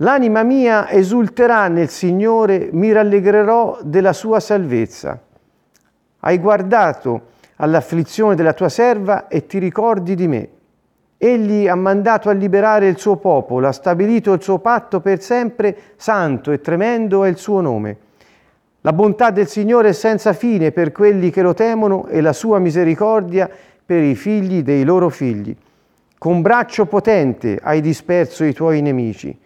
L'anima 0.00 0.42
mia 0.42 0.90
esulterà 0.90 1.68
nel 1.68 1.88
Signore, 1.88 2.68
mi 2.72 2.92
rallegrerò 2.92 3.78
della 3.82 4.12
sua 4.12 4.40
salvezza. 4.40 5.18
Hai 6.20 6.38
guardato 6.38 7.28
all'afflizione 7.56 8.34
della 8.34 8.52
tua 8.52 8.68
serva 8.68 9.26
e 9.26 9.46
ti 9.46 9.58
ricordi 9.58 10.14
di 10.14 10.28
me. 10.28 10.48
Egli 11.16 11.66
ha 11.66 11.74
mandato 11.74 12.28
a 12.28 12.32
liberare 12.32 12.88
il 12.88 12.98
suo 12.98 13.16
popolo, 13.16 13.68
ha 13.68 13.72
stabilito 13.72 14.34
il 14.34 14.42
suo 14.42 14.58
patto 14.58 15.00
per 15.00 15.22
sempre, 15.22 15.74
santo 15.96 16.52
e 16.52 16.60
tremendo 16.60 17.24
è 17.24 17.30
il 17.30 17.38
suo 17.38 17.62
nome. 17.62 17.96
La 18.82 18.92
bontà 18.92 19.30
del 19.30 19.46
Signore 19.46 19.88
è 19.88 19.92
senza 19.92 20.34
fine 20.34 20.72
per 20.72 20.92
quelli 20.92 21.30
che 21.30 21.40
lo 21.40 21.54
temono 21.54 22.06
e 22.08 22.20
la 22.20 22.34
sua 22.34 22.58
misericordia 22.58 23.48
per 23.86 24.02
i 24.02 24.14
figli 24.14 24.62
dei 24.62 24.84
loro 24.84 25.08
figli. 25.08 25.56
Con 26.18 26.42
braccio 26.42 26.84
potente 26.84 27.58
hai 27.62 27.80
disperso 27.80 28.44
i 28.44 28.52
tuoi 28.52 28.82
nemici 28.82 29.44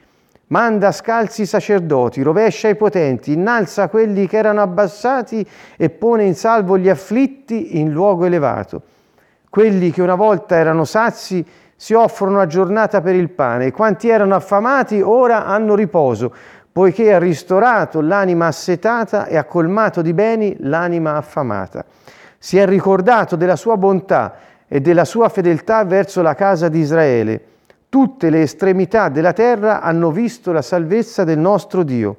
manda 0.51 0.93
scalzi 0.93 1.43
i 1.43 1.47
sacerdoti, 1.47 2.23
rovescia 2.23 2.69
i 2.69 2.77
potenti, 2.77 3.33
innalza 3.33 3.89
quelli 3.89 4.27
che 4.27 4.37
erano 4.37 4.61
abbassati 4.61 5.47
e 5.77 5.91
pone 5.91 6.25
in 6.25 6.35
salvo 6.35 6.77
gli 6.77 6.89
afflitti 6.89 7.79
in 7.79 7.91
luogo 7.91 8.25
elevato. 8.25 8.83
Quelli 9.49 9.91
che 9.91 10.03
una 10.03 10.15
volta 10.15 10.57
erano 10.57 10.85
sazi 10.85 11.45
si 11.77 11.95
offrono 11.95 12.41
a 12.41 12.47
giornata 12.47 13.01
per 13.01 13.15
il 13.15 13.31
pane 13.31 13.67
e 13.67 13.73
quanti 13.73 14.09
erano 14.09 14.35
affamati 14.35 15.01
ora 15.01 15.47
hanno 15.47 15.75
riposo, 15.75 16.33
poiché 16.73 17.13
ha 17.13 17.19
ristorato 17.19 18.01
l'anima 18.01 18.47
assetata 18.47 19.27
e 19.27 19.37
ha 19.37 19.45
colmato 19.45 20.03
di 20.03 20.13
beni 20.13 20.57
l'anima 20.61 21.17
affamata. 21.17 21.85
Si 22.39 22.59
è 22.59 22.67
ricordato 22.67 23.37
della 23.37 23.57
sua 23.57 23.77
bontà 23.77 24.35
e 24.67 24.81
della 24.81 25.05
sua 25.05 25.29
fedeltà 25.29 25.85
verso 25.85 26.23
la 26.23 26.35
casa 26.35 26.69
di 26.69 26.79
Israele 26.81 27.45
tutte 27.91 28.31
le 28.31 28.43
estremità 28.43 29.11
della 29.11 29.35
terra 29.35 29.83
hanno 29.83 30.13
visto 30.13 30.53
la 30.53 30.63
salvezza 30.63 31.25
del 31.25 31.39
nostro 31.39 31.83
Dio. 31.83 32.17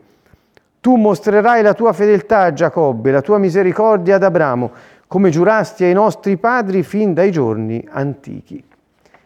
Tu 0.82 0.96
mostrerai 0.96 1.62
la 1.63 1.74
tua 1.74 1.94
fedeltà 1.94 2.42
a 2.42 2.54
Giacobbe, 2.54 3.10
la 3.10 3.22
tua 3.22 3.38
misericordia 3.38 4.16
ad 4.16 4.24
Abramo, 4.24 4.72
come 5.08 5.30
giurasti 5.30 5.86
ai 5.86 5.94
nostri 5.94 6.38
padri 6.38 6.84
fin 6.84 7.13
dai 7.13 7.32
giorni 7.32 7.88
antichi. 7.90 8.62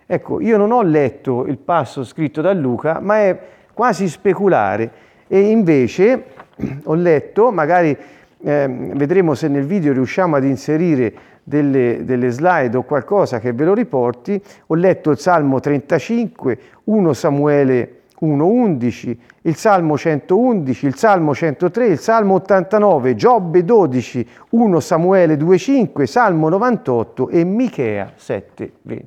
Ecco, 0.06 0.40
io 0.40 0.58
non 0.58 0.72
ho 0.72 0.84
letto 0.84 1.48
il 1.48 1.58
passo 1.58 2.04
scritto 2.04 2.42
da 2.42 2.54
Luca, 2.54 3.00
ma 3.00 3.18
è 3.18 3.40
quasi 3.74 4.08
speculare 4.08 4.92
e 5.28 5.40
invece 5.50 6.26
ho 6.84 6.94
letto, 6.94 7.52
magari 7.52 7.98
eh, 8.44 8.68
vedremo 8.94 9.34
se 9.34 9.48
nel 9.48 9.66
video 9.66 9.94
riusciamo 9.94 10.36
ad 10.36 10.44
inserire 10.44 11.14
delle, 11.48 12.04
delle, 12.04 12.32
slide 12.32 12.76
o 12.76 12.84
qualcosa 12.84 13.40
che 13.40 13.54
ve 13.54 13.66
lo 13.66 13.74
riporti, 13.74 14.42
ho 14.66 14.76
letto 14.76 15.12
il 15.12 15.20
Salmo 15.20 15.60
35, 15.60 16.60
1 16.86 17.14
Samuele 17.14 18.00
1.11, 18.22 19.18
il 19.42 19.56
Salmo 19.56 19.98
111, 19.98 20.86
il 20.86 20.96
Salmo 20.96 21.36
103, 21.36 21.86
il 21.86 22.00
Salmo 22.00 22.36
89, 22.36 23.16
Giobbe 23.16 23.64
12, 23.64 24.28
1 24.50 24.80
Samuele 24.80 25.36
2.5, 25.36 26.04
Salmo 26.06 26.50
98 26.50 27.30
e 27.30 27.44
Michea 27.44 28.14
7.20. 28.18 29.04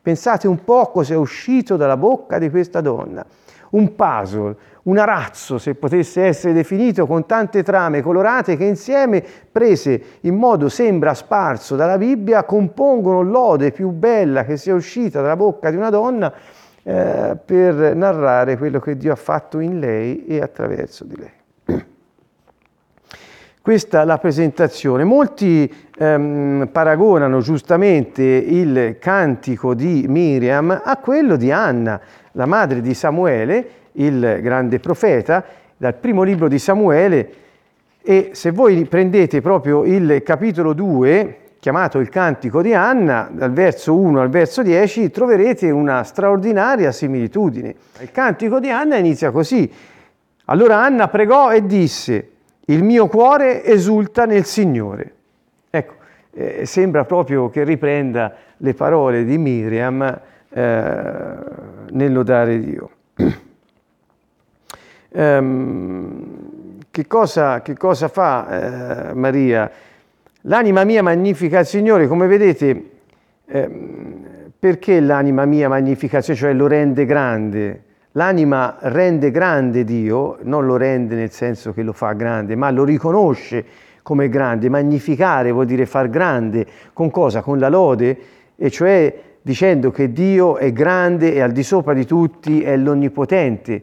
Pensate 0.00 0.48
un 0.48 0.64
po' 0.64 0.90
cosa 0.90 1.14
è 1.14 1.16
uscito 1.16 1.76
dalla 1.76 1.96
bocca 1.96 2.38
di 2.38 2.48
questa 2.48 2.80
donna. 2.80 3.24
Un 3.70 3.94
puzzle, 3.94 4.56
un 4.84 4.98
arazzo, 4.98 5.58
se 5.58 5.74
potesse 5.74 6.24
essere 6.24 6.52
definito, 6.52 7.06
con 7.06 7.26
tante 7.26 7.62
trame 7.62 8.02
colorate 8.02 8.56
che 8.56 8.64
insieme, 8.64 9.22
prese 9.50 10.02
in 10.22 10.36
modo 10.36 10.68
sembra 10.68 11.14
sparso 11.14 11.76
dalla 11.76 11.96
Bibbia, 11.96 12.44
compongono 12.44 13.22
l'ode 13.22 13.70
più 13.70 13.90
bella 13.90 14.44
che 14.44 14.56
sia 14.56 14.74
uscita 14.74 15.22
dalla 15.22 15.36
bocca 15.36 15.70
di 15.70 15.76
una 15.76 15.90
donna 15.90 16.32
eh, 16.82 17.36
per 17.42 17.96
narrare 17.96 18.58
quello 18.58 18.78
che 18.78 18.96
Dio 18.96 19.12
ha 19.12 19.16
fatto 19.16 19.58
in 19.58 19.78
lei 19.78 20.26
e 20.26 20.42
attraverso 20.42 21.04
di 21.04 21.16
lei. 21.16 21.82
questa 23.62 24.04
la 24.04 24.18
presentazione. 24.18 25.04
Molti 25.04 25.72
ehm, 25.96 26.68
paragonano 26.70 27.40
giustamente 27.40 28.22
il 28.22 28.98
cantico 29.00 29.72
di 29.72 30.04
Miriam 30.06 30.78
a 30.84 30.98
quello 30.98 31.36
di 31.36 31.50
Anna, 31.50 31.98
la 32.32 32.44
madre 32.44 32.82
di 32.82 32.92
Samuele, 32.92 33.83
il 33.94 34.38
grande 34.40 34.78
profeta, 34.78 35.44
dal 35.76 35.94
primo 35.94 36.22
libro 36.22 36.48
di 36.48 36.58
Samuele. 36.58 37.32
E 38.02 38.30
se 38.32 38.50
voi 38.50 38.84
prendete 38.84 39.40
proprio 39.40 39.84
il 39.84 40.22
capitolo 40.22 40.72
2, 40.72 41.38
chiamato 41.58 41.98
il 41.98 42.10
cantico 42.10 42.60
di 42.60 42.74
Anna, 42.74 43.28
dal 43.32 43.52
verso 43.52 43.96
1 43.96 44.20
al 44.20 44.28
verso 44.28 44.62
10, 44.62 45.10
troverete 45.10 45.70
una 45.70 46.02
straordinaria 46.02 46.92
similitudine. 46.92 47.74
Il 48.00 48.10
cantico 48.10 48.60
di 48.60 48.70
Anna 48.70 48.96
inizia 48.96 49.30
così. 49.30 49.70
Allora 50.46 50.82
Anna 50.82 51.08
pregò 51.08 51.50
e 51.50 51.64
disse, 51.64 52.30
il 52.66 52.82
mio 52.82 53.06
cuore 53.06 53.64
esulta 53.64 54.26
nel 54.26 54.44
Signore. 54.44 55.12
Ecco, 55.70 55.94
eh, 56.32 56.66
sembra 56.66 57.04
proprio 57.04 57.48
che 57.48 57.64
riprenda 57.64 58.34
le 58.58 58.74
parole 58.74 59.24
di 59.24 59.38
Miriam 59.38 60.20
eh, 60.50 61.34
nel 61.90 62.12
lodare 62.12 62.60
Dio. 62.60 62.90
um, 65.14 66.78
che, 66.90 67.06
cosa, 67.06 67.62
che, 67.62 67.74
cosa, 67.76 68.08
fa 68.08 69.10
eh, 69.10 69.14
Maria? 69.14 69.70
L'anima 70.42 70.84
mia 70.84 71.02
magnifica 71.02 71.60
il 71.60 71.66
Signore, 71.66 72.06
come 72.06 72.26
vedete, 72.26 72.90
ehm, 73.46 74.24
perché 74.58 75.00
l'anima 75.00 75.44
mia 75.44 75.68
magnifica 75.68 76.20
cioè 76.20 76.52
lo 76.52 76.66
rende 76.66 77.04
grande? 77.04 77.82
L'anima 78.12 78.76
rende 78.80 79.30
grande 79.30 79.84
Dio, 79.84 80.38
non 80.42 80.66
lo 80.66 80.76
rende 80.76 81.14
nel 81.16 81.30
senso 81.30 81.72
che 81.72 81.82
lo 81.82 81.92
fa 81.92 82.12
grande, 82.12 82.54
ma 82.54 82.70
lo 82.70 82.84
riconosce 82.84 83.64
come 84.02 84.28
grande. 84.28 84.68
Magnificare 84.68 85.50
vuol 85.50 85.66
dire 85.66 85.86
far 85.86 86.08
grande 86.08 86.66
con 86.92 87.10
cosa? 87.10 87.42
Con 87.42 87.58
la 87.58 87.68
lode, 87.68 88.16
e 88.54 88.70
cioè 88.70 89.12
dicendo 89.42 89.90
che 89.90 90.12
Dio 90.12 90.56
è 90.56 90.72
grande 90.72 91.34
e 91.34 91.40
al 91.40 91.52
di 91.52 91.62
sopra 91.62 91.92
di 91.92 92.06
tutti 92.06 92.62
è 92.62 92.76
l'onnipotente. 92.76 93.82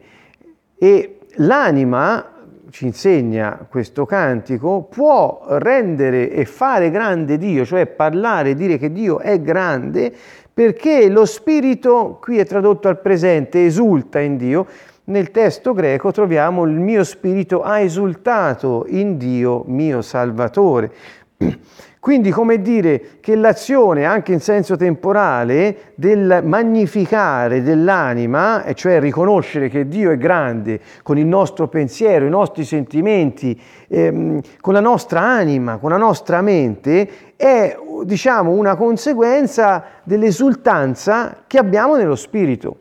E 0.78 1.18
l'anima, 1.36 2.26
ci 2.70 2.86
insegna 2.86 3.66
questo 3.68 4.06
cantico, 4.06 4.88
può 4.90 5.44
rendere 5.48 6.30
e 6.30 6.44
fare 6.44 6.90
grande 6.90 7.36
Dio, 7.36 7.64
cioè 7.64 7.86
parlare, 7.86 8.54
dire 8.54 8.78
che 8.78 8.90
Dio 8.90 9.18
è 9.18 9.40
grande, 9.40 10.12
perché 10.52 11.08
lo 11.08 11.24
spirito, 11.24 12.18
qui 12.20 12.38
è 12.38 12.46
tradotto 12.46 12.88
al 12.88 13.00
presente, 13.00 13.64
esulta 13.64 14.20
in 14.20 14.36
Dio. 14.36 14.66
Nel 15.04 15.30
testo 15.30 15.72
greco 15.72 16.12
troviamo 16.12 16.64
il 16.64 16.78
mio 16.78 17.04
spirito 17.04 17.62
ha 17.62 17.80
esultato 17.80 18.84
in 18.88 19.18
Dio 19.18 19.64
mio 19.66 20.00
Salvatore. 20.00 20.92
Quindi 22.02 22.32
come 22.32 22.60
dire 22.60 23.20
che 23.20 23.36
l'azione, 23.36 24.04
anche 24.06 24.32
in 24.32 24.40
senso 24.40 24.74
temporale, 24.74 25.92
del 25.94 26.40
magnificare 26.42 27.62
dell'anima, 27.62 28.64
e 28.64 28.74
cioè 28.74 28.98
riconoscere 28.98 29.68
che 29.68 29.86
Dio 29.86 30.10
è 30.10 30.16
grande 30.16 30.80
con 31.04 31.16
il 31.16 31.26
nostro 31.26 31.68
pensiero, 31.68 32.26
i 32.26 32.28
nostri 32.28 32.64
sentimenti, 32.64 33.56
ehm, 33.86 34.40
con 34.60 34.72
la 34.72 34.80
nostra 34.80 35.20
anima, 35.20 35.76
con 35.76 35.90
la 35.90 35.96
nostra 35.96 36.40
mente, 36.40 37.08
è 37.36 37.78
diciamo 38.02 38.50
una 38.50 38.74
conseguenza 38.74 39.84
dell'esultanza 40.02 41.44
che 41.46 41.58
abbiamo 41.58 41.94
nello 41.94 42.16
spirito. 42.16 42.78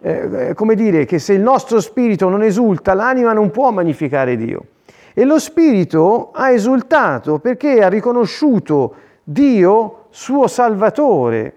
Eh, 0.00 0.52
come 0.54 0.74
dire 0.74 1.04
che 1.04 1.18
se 1.18 1.34
il 1.34 1.42
nostro 1.42 1.82
spirito 1.82 2.30
non 2.30 2.42
esulta, 2.42 2.94
l'anima 2.94 3.34
non 3.34 3.50
può 3.50 3.70
magnificare 3.72 4.38
Dio. 4.38 4.64
E 5.18 5.24
lo 5.24 5.40
Spirito 5.40 6.30
ha 6.32 6.52
esultato 6.52 7.40
perché 7.40 7.82
ha 7.82 7.88
riconosciuto 7.88 8.94
Dio 9.24 10.04
suo 10.10 10.46
Salvatore. 10.46 11.54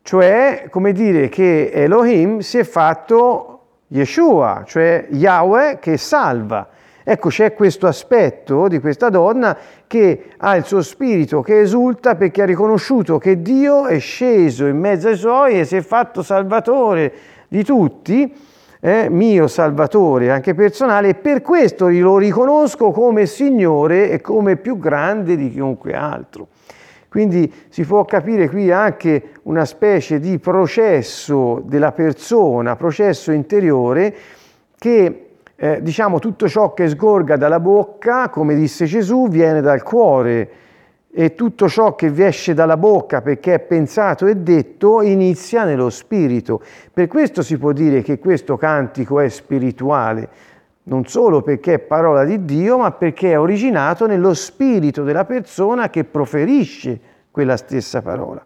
Cioè, 0.00 0.68
come 0.70 0.92
dire 0.92 1.28
che 1.28 1.70
Elohim 1.70 2.38
si 2.38 2.56
è 2.56 2.64
fatto 2.64 3.82
Yeshua, 3.88 4.62
cioè 4.66 5.06
Yahweh 5.10 5.78
che 5.78 5.98
salva. 5.98 6.68
Ecco, 7.02 7.28
c'è 7.28 7.52
questo 7.52 7.86
aspetto 7.86 8.66
di 8.66 8.80
questa 8.80 9.10
donna 9.10 9.54
che 9.86 10.30
ha 10.38 10.56
il 10.56 10.64
suo 10.64 10.80
spirito 10.80 11.42
che 11.42 11.60
esulta 11.60 12.14
perché 12.14 12.40
ha 12.40 12.46
riconosciuto 12.46 13.18
che 13.18 13.42
Dio 13.42 13.84
è 13.84 13.98
sceso 13.98 14.64
in 14.64 14.78
mezzo 14.78 15.08
ai 15.08 15.16
suoi 15.16 15.60
e 15.60 15.66
si 15.66 15.76
è 15.76 15.82
fatto 15.82 16.22
salvatore 16.22 17.12
di 17.48 17.62
tutti 17.62 18.52
eh, 18.86 19.08
mio 19.08 19.46
Salvatore, 19.46 20.30
anche 20.30 20.52
personale, 20.52 21.08
e 21.08 21.14
per 21.14 21.40
questo 21.40 21.88
lo 21.88 22.18
riconosco 22.18 22.90
come 22.90 23.24
Signore 23.24 24.10
e 24.10 24.20
come 24.20 24.56
più 24.56 24.78
grande 24.78 25.36
di 25.36 25.50
chiunque 25.50 25.94
altro. 25.94 26.48
Quindi 27.08 27.50
si 27.70 27.82
può 27.86 28.04
capire 28.04 28.46
qui 28.46 28.70
anche 28.70 29.30
una 29.44 29.64
specie 29.64 30.20
di 30.20 30.38
processo 30.38 31.62
della 31.64 31.92
persona, 31.92 32.76
processo 32.76 33.32
interiore, 33.32 34.14
che 34.78 35.28
eh, 35.56 35.78
diciamo 35.80 36.18
tutto 36.18 36.46
ciò 36.46 36.74
che 36.74 36.86
sgorga 36.86 37.38
dalla 37.38 37.60
bocca, 37.60 38.28
come 38.28 38.54
disse 38.54 38.84
Gesù, 38.84 39.28
viene 39.28 39.62
dal 39.62 39.82
cuore 39.82 40.50
e 41.16 41.36
tutto 41.36 41.68
ciò 41.68 41.94
che 41.94 42.10
vi 42.10 42.24
esce 42.24 42.54
dalla 42.54 42.76
bocca 42.76 43.22
perché 43.22 43.54
è 43.54 43.60
pensato 43.60 44.26
e 44.26 44.34
detto 44.34 45.00
inizia 45.00 45.62
nello 45.62 45.88
spirito. 45.88 46.60
Per 46.92 47.06
questo 47.06 47.40
si 47.42 47.56
può 47.56 47.70
dire 47.70 48.02
che 48.02 48.18
questo 48.18 48.56
cantico 48.56 49.20
è 49.20 49.28
spirituale, 49.28 50.28
non 50.84 51.06
solo 51.06 51.40
perché 51.40 51.74
è 51.74 51.78
parola 51.78 52.24
di 52.24 52.44
Dio, 52.44 52.78
ma 52.78 52.90
perché 52.90 53.30
è 53.30 53.38
originato 53.38 54.08
nello 54.08 54.34
spirito 54.34 55.04
della 55.04 55.24
persona 55.24 55.88
che 55.88 56.02
proferisce 56.02 56.98
quella 57.30 57.56
stessa 57.56 58.02
parola. 58.02 58.44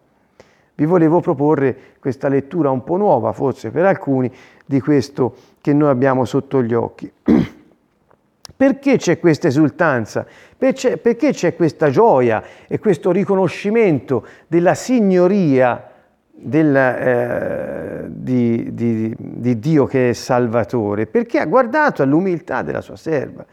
Vi 0.75 0.85
volevo 0.85 1.21
proporre 1.21 1.75
questa 1.99 2.27
lettura 2.27 2.69
un 2.69 2.83
po' 2.83 2.97
nuova, 2.97 3.33
forse 3.33 3.71
per 3.71 3.85
alcuni, 3.85 4.31
di 4.63 4.79
questo 4.79 5.35
che 5.59 5.73
noi 5.73 5.89
abbiamo 5.89 6.23
sotto 6.23 6.61
gli 6.61 6.75
occhi. 6.75 7.11
Perché 8.55 8.97
c'è 8.97 9.19
questa 9.19 9.47
esultanza? 9.47 10.25
Perché 10.57 11.31
c'è 11.31 11.55
questa 11.55 11.89
gioia 11.89 12.43
e 12.67 12.79
questo 12.79 13.11
riconoscimento 13.11 14.25
della 14.47 14.73
signoria 14.73 15.89
del, 16.31 16.75
eh, 16.75 18.05
di, 18.07 18.73
di, 18.73 19.13
di 19.17 19.59
Dio 19.59 19.85
che 19.85 20.09
è 20.09 20.13
Salvatore? 20.13 21.05
Perché 21.05 21.39
ha 21.39 21.45
guardato 21.45 22.01
all'umiltà 22.01 22.61
della 22.61 22.81
sua 22.81 22.95
serva. 22.95 23.45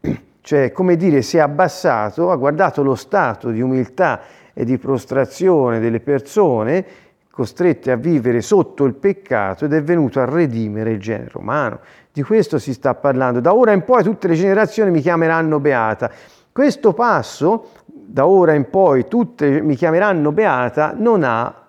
Cioè, 0.42 0.72
come 0.72 0.96
dire, 0.96 1.20
si 1.20 1.36
è 1.36 1.40
abbassato, 1.40 2.30
ha 2.30 2.36
guardato 2.36 2.82
lo 2.82 2.94
stato 2.94 3.50
di 3.50 3.60
umiltà 3.60 4.20
e 4.54 4.64
di 4.64 4.78
prostrazione 4.78 5.80
delle 5.80 6.00
persone 6.00 6.84
costrette 7.40 7.90
a 7.90 7.96
vivere 7.96 8.42
sotto 8.42 8.84
il 8.84 8.92
peccato 8.92 9.64
ed 9.64 9.72
è 9.72 9.82
venuto 9.82 10.20
a 10.20 10.26
redimere 10.26 10.90
il 10.90 11.00
genere 11.00 11.30
umano. 11.36 11.80
Di 12.12 12.22
questo 12.22 12.58
si 12.58 12.74
sta 12.74 12.94
parlando. 12.94 13.40
Da 13.40 13.54
ora 13.54 13.72
in 13.72 13.82
poi 13.82 14.02
tutte 14.02 14.28
le 14.28 14.34
generazioni 14.34 14.90
mi 14.90 15.00
chiameranno 15.00 15.58
beata. 15.58 16.10
Questo 16.52 16.92
passo, 16.92 17.70
da 17.86 18.26
ora 18.26 18.52
in 18.52 18.68
poi 18.68 19.08
tutte 19.08 19.62
mi 19.62 19.74
chiameranno 19.74 20.32
beata, 20.32 20.94
ha, 20.94 21.66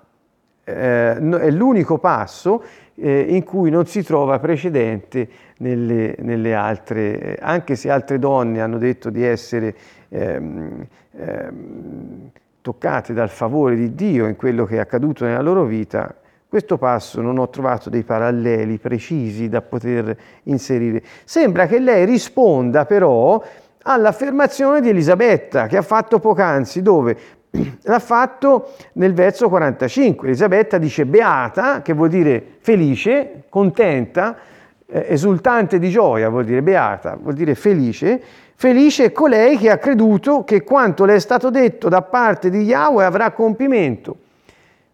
eh, 0.66 1.16
è 1.16 1.52
l'unico 1.52 2.00
passo 2.00 2.62
eh, 2.96 3.28
in 3.30 3.46
cui 3.46 3.70
non 3.70 3.86
si 3.86 4.04
trova 4.04 4.40
precedente 4.40 5.30
nelle, 5.60 6.18
nelle, 6.20 6.54
altre, 6.54 7.38
anche 7.40 7.78
se 7.78 7.90
altre 7.90 8.20
donne 8.20 8.60
hanno 8.60 8.78
detto 8.78 9.10
di 9.10 9.24
essere 9.24 9.74
ehm, 10.10 10.86
ehm, 11.12 12.32
toccate 12.62 13.14
dal 13.14 13.30
favore 13.30 13.76
di 13.76 13.94
Dio 13.96 14.28
in 14.28 14.36
quello 14.36 14.66
che 14.66 14.76
è 14.76 14.80
accaduto 14.80 15.26
nella 15.26 15.42
loro 15.42 15.66
vita, 15.66 16.16
questo 16.48 16.78
passo 16.78 17.22
non 17.22 17.38
ho 17.38 17.50
trovato 17.50 17.90
dei 17.90 18.04
paralleli 18.04 18.78
precisi 18.78 19.48
da 19.48 19.62
poter 19.62 20.16
inserire. 20.44 21.02
Sembra 21.24 21.66
che 21.66 21.80
lei 21.80 22.06
risponda 22.06 22.86
però 22.86 23.42
all'affermazione 23.84 24.82
di 24.82 24.90
Elisabetta 24.90 25.68
che 25.68 25.78
ha 25.78 25.82
fatto 25.82 26.20
poc'anzi, 26.20 26.82
dove 26.82 27.18
l'ha 27.84 28.00
fatto 28.00 28.74
nel 28.94 29.14
verso 29.14 29.48
45. 29.48 30.28
Elisabetta 30.28 30.78
dice 30.78 31.06
beata, 31.06 31.82
che 31.82 31.94
vuol 31.94 32.10
dire 32.10 32.58
felice, 32.60 33.44
contenta, 33.48 34.36
eh, 34.88 35.06
esultante 35.08 35.80
di 35.80 35.90
gioia, 35.90 36.28
vuol 36.28 36.44
dire 36.44 36.62
beata, 36.62 37.18
vuol 37.20 37.34
dire 37.34 37.56
felice. 37.56 38.22
Felice 38.62 39.06
è 39.06 39.12
colei 39.12 39.58
che 39.58 39.72
ha 39.72 39.80
creduto 39.80 40.44
che 40.44 40.62
quanto 40.62 41.04
le 41.04 41.16
è 41.16 41.20
stato 41.20 41.50
detto 41.50 41.90
da 41.90 42.04
parte 42.04 42.52
di 42.52 42.62
Yahweh 42.62 43.04
avrà 43.04 43.32
compimento. 43.32 44.16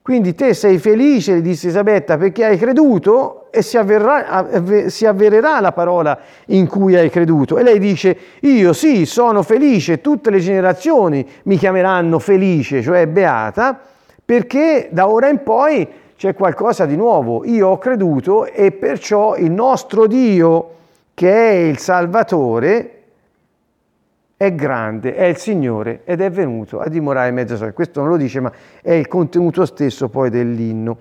Quindi 0.01 0.33
te 0.35 0.53
sei 0.53 0.77
felice, 0.77 1.33
le 1.33 1.41
disse 1.41 1.67
Isabetta, 1.67 2.17
perché 2.17 2.45
hai 2.45 2.57
creduto 2.57 3.47
e 3.51 3.61
si, 3.61 3.75
avverrà, 3.75 4.87
si, 4.87 5.05
avvererà 5.05 5.59
la 5.59 5.73
parola 5.73 6.17
in 6.45 6.65
cui 6.65 6.95
hai 6.95 7.09
creduto. 7.09 7.57
E 7.57 7.63
lei 7.63 7.77
dice, 7.77 8.17
io 8.39 8.71
sì, 8.71 9.05
sono 9.05 9.43
felice, 9.43 9.99
tutte 9.99 10.29
le 10.29 10.39
generazioni 10.39 11.27
mi 11.43 11.57
chiameranno 11.57 12.19
felice, 12.19 12.81
cioè 12.81 13.05
beata, 13.05 13.77
perché 14.23 14.87
da 14.91 15.09
ora 15.09 15.27
in 15.27 15.43
poi 15.43 15.85
c'è 16.15 16.33
qualcosa 16.33 16.85
di 16.85 16.95
nuovo. 16.95 17.43
Io 17.43 17.67
ho 17.67 17.77
creduto 17.77 18.45
e 18.45 18.71
perciò 18.71 19.35
il 19.35 19.51
nostro 19.51 20.07
Dio, 20.07 20.69
che 21.13 21.49
è 21.49 21.51
il 21.51 21.79
Salvatore, 21.79 22.96
è 24.37 24.53
grande, 24.53 25.15
è 25.15 25.23
il 25.23 25.37
Signore 25.37 26.01
ed 26.05 26.21
è 26.21 26.29
venuto 26.29 26.79
a 26.79 26.87
dimorare 26.87 27.29
in 27.29 27.33
mezzo 27.33 27.55
a 27.55 27.57
sé. 27.57 27.73
Questo 27.73 28.01
non 28.01 28.09
lo 28.09 28.17
dice, 28.17 28.39
ma 28.39 28.51
è 28.83 28.91
il 28.91 29.07
contenuto 29.07 29.65
stesso 29.65 30.09
poi 30.09 30.29
dell'inno. 30.29 30.97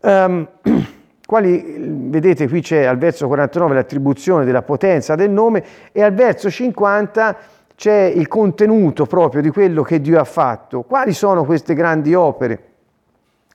Um, 0.00 0.46
quali, 1.26 1.76
vedete 1.78 2.48
qui 2.48 2.60
c'è 2.60 2.84
al 2.84 2.98
verso 2.98 3.26
49 3.28 3.74
l'attribuzione 3.74 4.44
della 4.44 4.60
potenza 4.60 5.14
del 5.14 5.30
nome 5.30 5.64
e 5.90 6.02
al 6.02 6.12
verso 6.12 6.50
50 6.50 7.36
c'è 7.74 8.12
il 8.14 8.28
contenuto 8.28 9.06
proprio 9.06 9.40
di 9.40 9.48
quello 9.48 9.82
che 9.82 10.02
Dio 10.02 10.20
ha 10.20 10.24
fatto. 10.24 10.82
Quali 10.82 11.14
sono 11.14 11.46
queste 11.46 11.72
grandi 11.72 12.12
opere? 12.12 12.64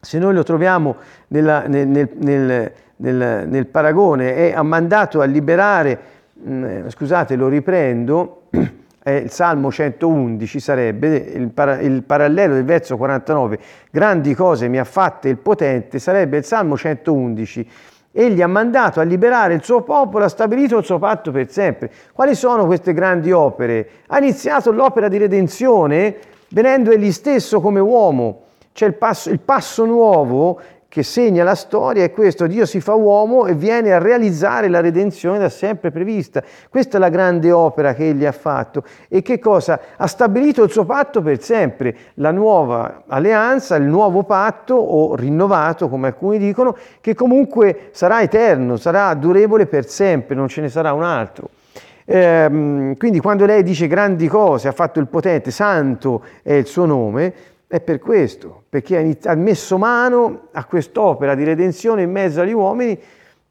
Se 0.02 0.18
noi 0.18 0.34
lo 0.34 0.42
troviamo 0.42 0.96
nella, 1.28 1.68
nel, 1.68 1.88
nel, 1.88 2.72
nel, 2.96 3.48
nel, 3.48 3.68
paragone, 3.68 4.36
è, 4.36 4.54
ha 4.56 4.64
mandato 4.64 5.22
a 5.22 5.26
liberare, 5.26 6.00
mh, 6.34 6.56
mm, 6.56 6.88
scusate 6.88 7.36
lo 7.36 7.48
riprendo, 7.48 8.48
è 9.06 9.12
il 9.12 9.30
Salmo 9.30 9.72
111 9.72 10.60
sarebbe 10.60 11.16
il, 11.18 11.50
para, 11.50 11.80
il, 11.80 12.02
parallelo 12.02 12.56
del 12.56 12.66
verso 12.66 12.98
49, 12.98 13.60
grandi 13.92 14.34
cose 14.34 14.68
mi 14.68 14.80
ha 14.80 14.84
fatte 14.84 15.30
il 15.30 15.38
potente, 15.38 16.00
sarebbe 16.00 16.38
il 16.38 16.44
Salmo 16.44 16.76
111 16.76 17.68
Egli 18.12 18.42
ha 18.42 18.48
mandato 18.48 19.00
a 19.02 19.04
liberare 19.04 19.54
il 19.54 19.64
suo 19.64 19.84
popolo, 19.84 20.26
ha 20.26 20.30
stabilito 20.30 20.80
il 20.80 20.86
suo 20.86 20.98
patto 20.98 21.30
per 21.30 21.52
sempre. 21.52 21.92
Quali 22.14 22.34
sono 22.34 22.66
queste 22.66 22.94
grandi 22.94 23.32
opere? 23.32 23.90
Ha 24.08 24.18
iniziato 24.18 24.72
l'opera 24.72 25.08
di 25.08 25.18
redenzione 25.18 26.16
venendo 26.48 26.92
egli 26.92 27.12
stesso 27.12 27.60
come 27.60 27.82
uomo. 27.82 28.44
C'è 28.72 28.88
il 28.88 28.96
passo, 28.96 29.30
il 29.30 29.40
passo 29.40 29.86
nuovo 29.86 30.60
che 30.96 31.04
segna 31.04 31.44
la 31.44 31.56
storia 31.56 32.06
è 32.06 32.12
questo, 32.14 32.48
Dio 32.48 32.66
si 32.66 32.80
fa 32.80 32.94
uomo 32.94 33.48
e 33.48 33.54
viene 33.54 33.92
a 33.92 33.98
realizzare 33.98 34.70
la 34.70 34.80
redenzione 34.80 35.38
da 35.38 35.50
sempre 35.50 35.92
prevista. 35.92 36.42
Questa 36.70 36.96
è 36.96 37.00
la 37.02 37.10
grande 37.10 37.52
opera 37.52 37.94
che 37.94 38.08
egli 38.08 38.24
ha 38.24 38.32
fatto. 38.32 38.82
E 39.10 39.22
che 39.22 39.38
cosa? 39.38 39.78
Ha 39.98 40.08
stabilito 40.08 40.64
il 40.64 40.72
suo 40.72 40.86
patto 40.86 41.22
per 41.22 41.42
sempre, 41.42 41.94
la 42.14 42.32
nuova 42.32 43.04
alleanza, 43.08 43.76
il 43.76 43.84
nuovo 43.84 44.24
patto, 44.24 44.76
o 44.76 45.18
rinnovato 45.18 45.90
come 45.90 46.08
alcuni 46.08 46.38
dicono, 46.38 46.78
che 47.02 47.14
comunque 47.14 47.90
sarà 47.92 48.22
eterno, 48.22 48.78
sarà 48.78 49.14
durevole 49.16 49.66
per 49.66 49.90
sempre, 49.90 50.34
non 50.34 50.48
ce 50.48 50.62
ne 50.62 50.70
sarà 50.70 50.94
un 50.94 51.04
altro. 51.04 51.50
Ehm, 52.06 52.96
quindi 52.96 53.20
quando 53.20 53.46
lei 53.46 53.64
dice 53.64 53.88
grandi 53.88 54.30
cose, 54.30 54.70
ha 54.70 54.72
fatto 54.72 55.02
il 55.02 55.08
potente, 55.08 55.52
santo 55.52 56.24
è 56.42 56.54
il 56.54 56.68
suo 56.68 56.86
nome, 56.86 57.34
è 57.76 57.82
per 57.82 58.00
questo, 58.00 58.64
perché 58.70 59.18
ha 59.24 59.36
messo 59.36 59.78
mano 59.78 60.48
a 60.54 60.64
quest'opera 60.64 61.36
di 61.36 61.44
redenzione 61.44 62.04
in 62.04 62.12
mezzo 62.12 62.40
agli 62.40 62.54
uomini, 62.54 62.98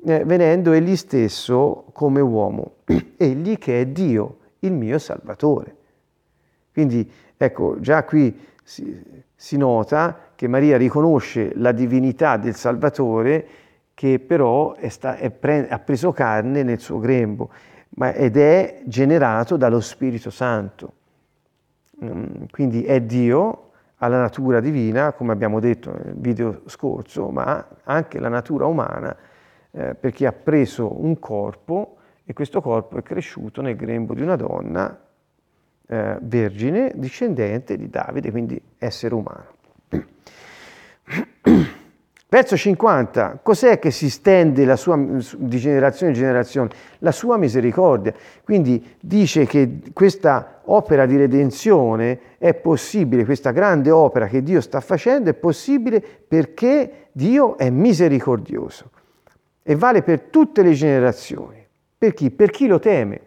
eh, 0.07 0.25
venendo 0.25 0.73
egli 0.73 0.97
stesso 0.97 1.85
come 1.93 2.23
uomo, 2.23 2.77
egli 3.19 3.59
che 3.59 3.83
è 3.83 3.87
Dio, 3.87 4.39
il 4.61 4.73
mio 4.73 4.99
Salvatore. 4.99 5.77
Quindi 6.73 7.11
ecco, 7.37 7.79
già 7.81 8.03
qui 8.05 8.35
si, 8.63 8.99
si 9.35 9.59
nota 9.59 10.31
che 10.35 10.49
Maria 10.49 10.79
riconosce 10.79 11.53
la 11.57 11.73
divinità 11.73 12.39
del 12.39 12.55
Salvatore 12.55 13.47
che 13.93 14.19
però 14.19 14.73
è 14.73 14.89
sta, 14.89 15.17
è 15.17 15.31
pre, 15.31 15.69
ha 15.69 15.79
preso 15.81 16.13
carne 16.13 16.63
nel 16.63 16.81
suo 16.81 16.99
grembo 16.99 17.51
ma, 17.97 18.15
ed 18.15 18.39
è 18.39 18.81
generato 18.87 19.59
dallo 19.59 19.81
Spirito 19.81 20.31
Santo. 20.31 20.93
Mm, 22.03 22.45
quindi 22.51 22.85
è 22.85 23.03
Dio 23.03 23.65
alla 24.05 24.21
natura 24.21 24.61
divina, 24.61 25.12
come 25.12 25.33
abbiamo 25.33 25.61
detto 25.61 25.90
nel 25.90 26.14
video 26.17 26.62
scorso, 26.67 27.31
ma 27.31 27.67
anche 27.85 28.21
la 28.21 28.29
natura 28.29 28.67
umana, 28.67 29.17
eh, 29.71 29.95
perché 29.95 30.27
ha 30.27 30.33
preso 30.33 31.03
un 31.03 31.19
corpo 31.19 31.97
e 32.25 32.35
questo 32.35 32.61
corpo 32.61 32.99
è 32.99 33.03
cresciuto 33.03 33.62
nel 33.62 33.77
grembo 33.77 34.12
di 34.12 34.21
una 34.21 34.37
donna 34.37 34.99
eh, 35.87 36.19
vergine, 36.21 36.93
discendente 36.95 37.77
di 37.77 37.88
Davide, 37.88 38.31
quindi 38.31 38.61
essere 38.77 39.14
umano. 39.14 39.53
Verso 42.35 42.57
50, 42.57 43.38
cos'è 43.44 43.79
che 43.79 43.92
si 43.92 44.11
stende 44.11 44.64
la 44.64 44.75
sua, 44.75 44.97
di 44.97 45.57
generazione 45.57 46.11
in 46.11 46.18
generazione? 46.18 46.68
La 46.99 47.12
sua 47.12 47.37
misericordia. 47.37 48.12
Quindi 48.42 48.97
dice 48.99 49.47
che 49.47 49.79
questa 49.92 50.62
opera 50.64 51.07
di 51.07 51.16
redenzione 51.16 52.18
è 52.38 52.53
possibile, 52.55 53.25
questa 53.25 53.53
grande 53.53 53.92
opera 53.92 54.27
che 54.27 54.42
Dio 54.42 54.61
sta 54.61 54.81
facendo 54.81 55.31
è 55.31 55.35
possibile 55.35 56.03
perché 56.27 57.07
Dio 57.12 57.57
è 57.57 57.70
misericordioso 57.70 58.90
e 59.62 59.77
vale 59.77 60.03
per 60.03 60.23
tutte 60.23 60.62
le 60.62 60.73
generazioni. 60.73 61.64
Per 61.97 62.14
chi? 62.14 62.33
Per 62.33 62.51
chi 62.51 62.66
lo 62.66 62.81
teme. 62.81 63.20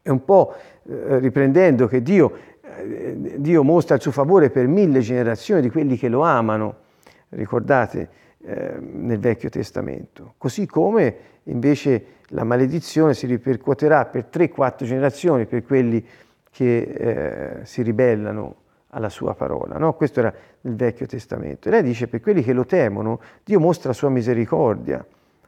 È 0.00 0.10
un 0.10 0.24
po' 0.24 0.54
eh, 0.84 1.18
riprendendo 1.18 1.88
che 1.88 2.02
Dio, 2.02 2.32
eh, 2.62 3.34
Dio 3.38 3.64
mostra 3.64 3.96
il 3.96 4.00
suo 4.00 4.12
favore 4.12 4.48
per 4.50 4.68
mille 4.68 5.00
generazioni 5.00 5.60
di 5.60 5.70
quelli 5.70 5.96
che 5.96 6.06
lo 6.06 6.20
amano 6.20 6.79
ricordate, 7.30 8.08
eh, 8.42 8.76
nel 8.80 9.18
Vecchio 9.18 9.48
Testamento. 9.48 10.34
Così 10.38 10.66
come 10.66 11.16
invece 11.44 12.04
la 12.28 12.44
maledizione 12.44 13.14
si 13.14 13.26
ripercuoterà 13.26 14.06
per 14.06 14.28
3-4 14.32 14.84
generazioni 14.84 15.46
per 15.46 15.64
quelli 15.64 16.04
che 16.50 16.80
eh, 16.80 17.64
si 17.64 17.82
ribellano 17.82 18.56
alla 18.88 19.08
sua 19.08 19.34
parola. 19.34 19.76
No? 19.78 19.94
Questo 19.94 20.20
era 20.20 20.32
nel 20.62 20.74
Vecchio 20.74 21.06
Testamento. 21.06 21.68
E 21.68 21.70
lei 21.70 21.82
dice, 21.82 22.08
per 22.08 22.20
quelli 22.20 22.42
che 22.42 22.52
lo 22.52 22.66
temono, 22.66 23.20
Dio 23.44 23.60
mostra 23.60 23.90
la 23.90 23.94
sua 23.94 24.08
misericordia 24.08 25.04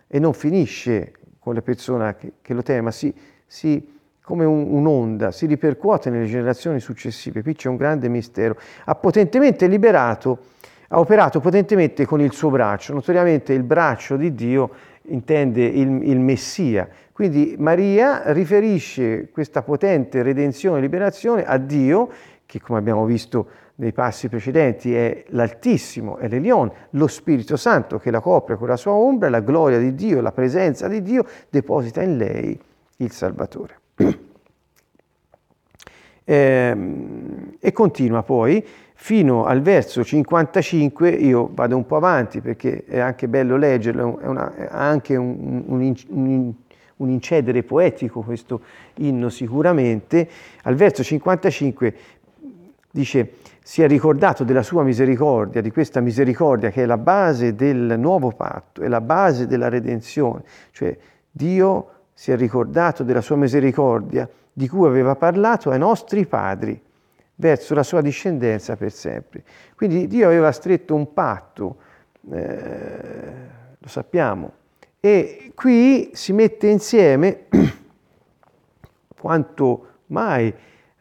e 0.07 0.19
non 0.19 0.33
finisce 0.33 1.13
con 1.39 1.55
le 1.55 1.63
persone 1.63 2.15
che, 2.17 2.33
che 2.41 2.55
lo 2.55 2.63
temono, 2.63 2.85
ma 2.85 2.91
si, 2.91 3.13
si, 3.47 3.99
come 4.23 4.45
un, 4.45 4.71
un'onda, 4.71 5.33
si 5.33 5.47
ripercuote 5.47 6.11
nelle 6.11 6.27
generazioni 6.27 6.79
successive. 6.79 7.43
Qui 7.43 7.55
c'è 7.55 7.69
un 7.69 7.77
grande 7.77 8.09
mistero. 8.09 8.57
Ha 8.85 8.95
potentemente 8.95 9.67
liberato 9.67 10.51
ha 10.95 10.99
operato 10.99 11.41
potentemente 11.41 12.05
con 12.05 12.21
il 12.21 12.33
suo 12.33 12.51
braccio. 12.51 12.93
Notoriamente 12.93 13.55
il 13.55 13.63
braccio 13.63 14.17
di 14.17 14.35
Dio 14.35 14.71
intende 15.05 15.65
il, 15.65 16.07
il 16.07 16.21
Messia. 16.21 16.87
Quindi 17.13 17.57
Maria 17.59 18.31
riferisce 18.33 19.31
questa 19.33 19.63
potente 19.63 20.23
redenzione 20.23 20.79
e 20.79 20.81
liberazione 20.83 21.47
a 21.47 21.57
Dio, 21.57 22.11
che 22.45 22.61
come 22.61 22.79
abbiamo 22.79 23.07
visto 23.07 23.49
nei 23.77 23.93
passi 23.93 24.29
precedenti 24.29 24.95
è 24.95 25.25
l'Altissimo, 25.29 26.19
è 26.19 26.29
l'Elion, 26.29 26.71
lo 26.91 27.07
Spirito 27.07 27.57
Santo 27.57 27.99
che 27.99 28.11
la 28.11 28.21
copre 28.21 28.57
con 28.57 28.69
la 28.69 28.77
sua 28.77 28.93
ombra, 28.93 29.31
la 29.31 29.41
gloria 29.41 29.79
di 29.79 29.95
Dio, 29.95 30.21
la 30.21 30.33
presenza 30.33 30.89
di 30.89 31.01
Dio 31.01 31.25
deposita 31.49 32.03
in 32.03 32.19
lei 32.19 32.61
il 32.97 33.11
Salvatore. 33.11 33.81
ehm, 36.25 37.57
e 37.59 37.73
continua 37.73 38.23
poi 38.23 38.63
fino 38.95 39.45
al 39.45 39.63
verso 39.63 40.05
55, 40.05 41.11
io 41.11 41.51
vado 41.53 41.77
un 41.77 41.87
po' 41.87 41.97
avanti 41.97 42.41
perché 42.41 42.85
è 42.85 42.99
anche 42.99 43.29
bello 43.29 43.57
leggerlo, 43.57 44.19
è 44.19 44.69
anche 44.71 45.17
un, 45.17 45.63
un, 45.67 45.95
un, 46.09 46.53
un, 46.97 47.09
incedere 47.11 47.63
poetico 47.63 48.21
questo 48.21 48.61
inno 48.97 49.29
sicuramente, 49.29 50.29
al 50.63 50.75
verso 50.75 51.03
55 51.03 51.95
dice 52.91 53.33
si 53.65 53.83
è 53.83 53.87
ricordato 53.87 54.45
della 54.45 54.63
sua 54.63 54.83
misericordia, 54.83 55.61
di 55.61 55.71
questa 55.71 56.01
misericordia 56.01 56.71
che 56.71 56.83
è 56.83 56.87
la 56.87 56.99
base 56.99 57.55
del 57.55 57.95
nuovo 57.99 58.31
patto, 58.31 58.83
è 58.83 58.89
la 58.89 59.01
base 59.01 59.47
della 59.47 59.69
redenzione, 59.69 60.43
cioè 60.73 60.97
Dio 61.31 61.89
si 62.13 62.31
è 62.31 62.37
ricordato 62.37 63.03
della 63.03 63.21
sua 63.21 63.37
misericordia 63.37 64.29
di 64.53 64.69
cui 64.69 64.87
aveva 64.87 65.17
parlato 65.17 65.71
ai 65.71 65.79
nostri 65.79 66.27
padri 66.27 66.81
verso 67.43 67.75
la 67.75 67.83
sua 67.83 68.01
discendenza 68.03 68.77
per 68.77 68.93
sempre. 68.93 69.43
Quindi 69.75 70.07
Dio 70.07 70.27
aveva 70.27 70.53
stretto 70.53 70.95
un 70.95 71.13
patto, 71.13 71.77
eh, 72.31 73.33
lo 73.77 73.89
sappiamo, 73.89 74.53
e 75.01 75.51
qui 75.53 76.11
si 76.13 76.33
mette 76.33 76.69
insieme 76.69 77.47
quanto 79.19 79.87
mai 80.07 80.55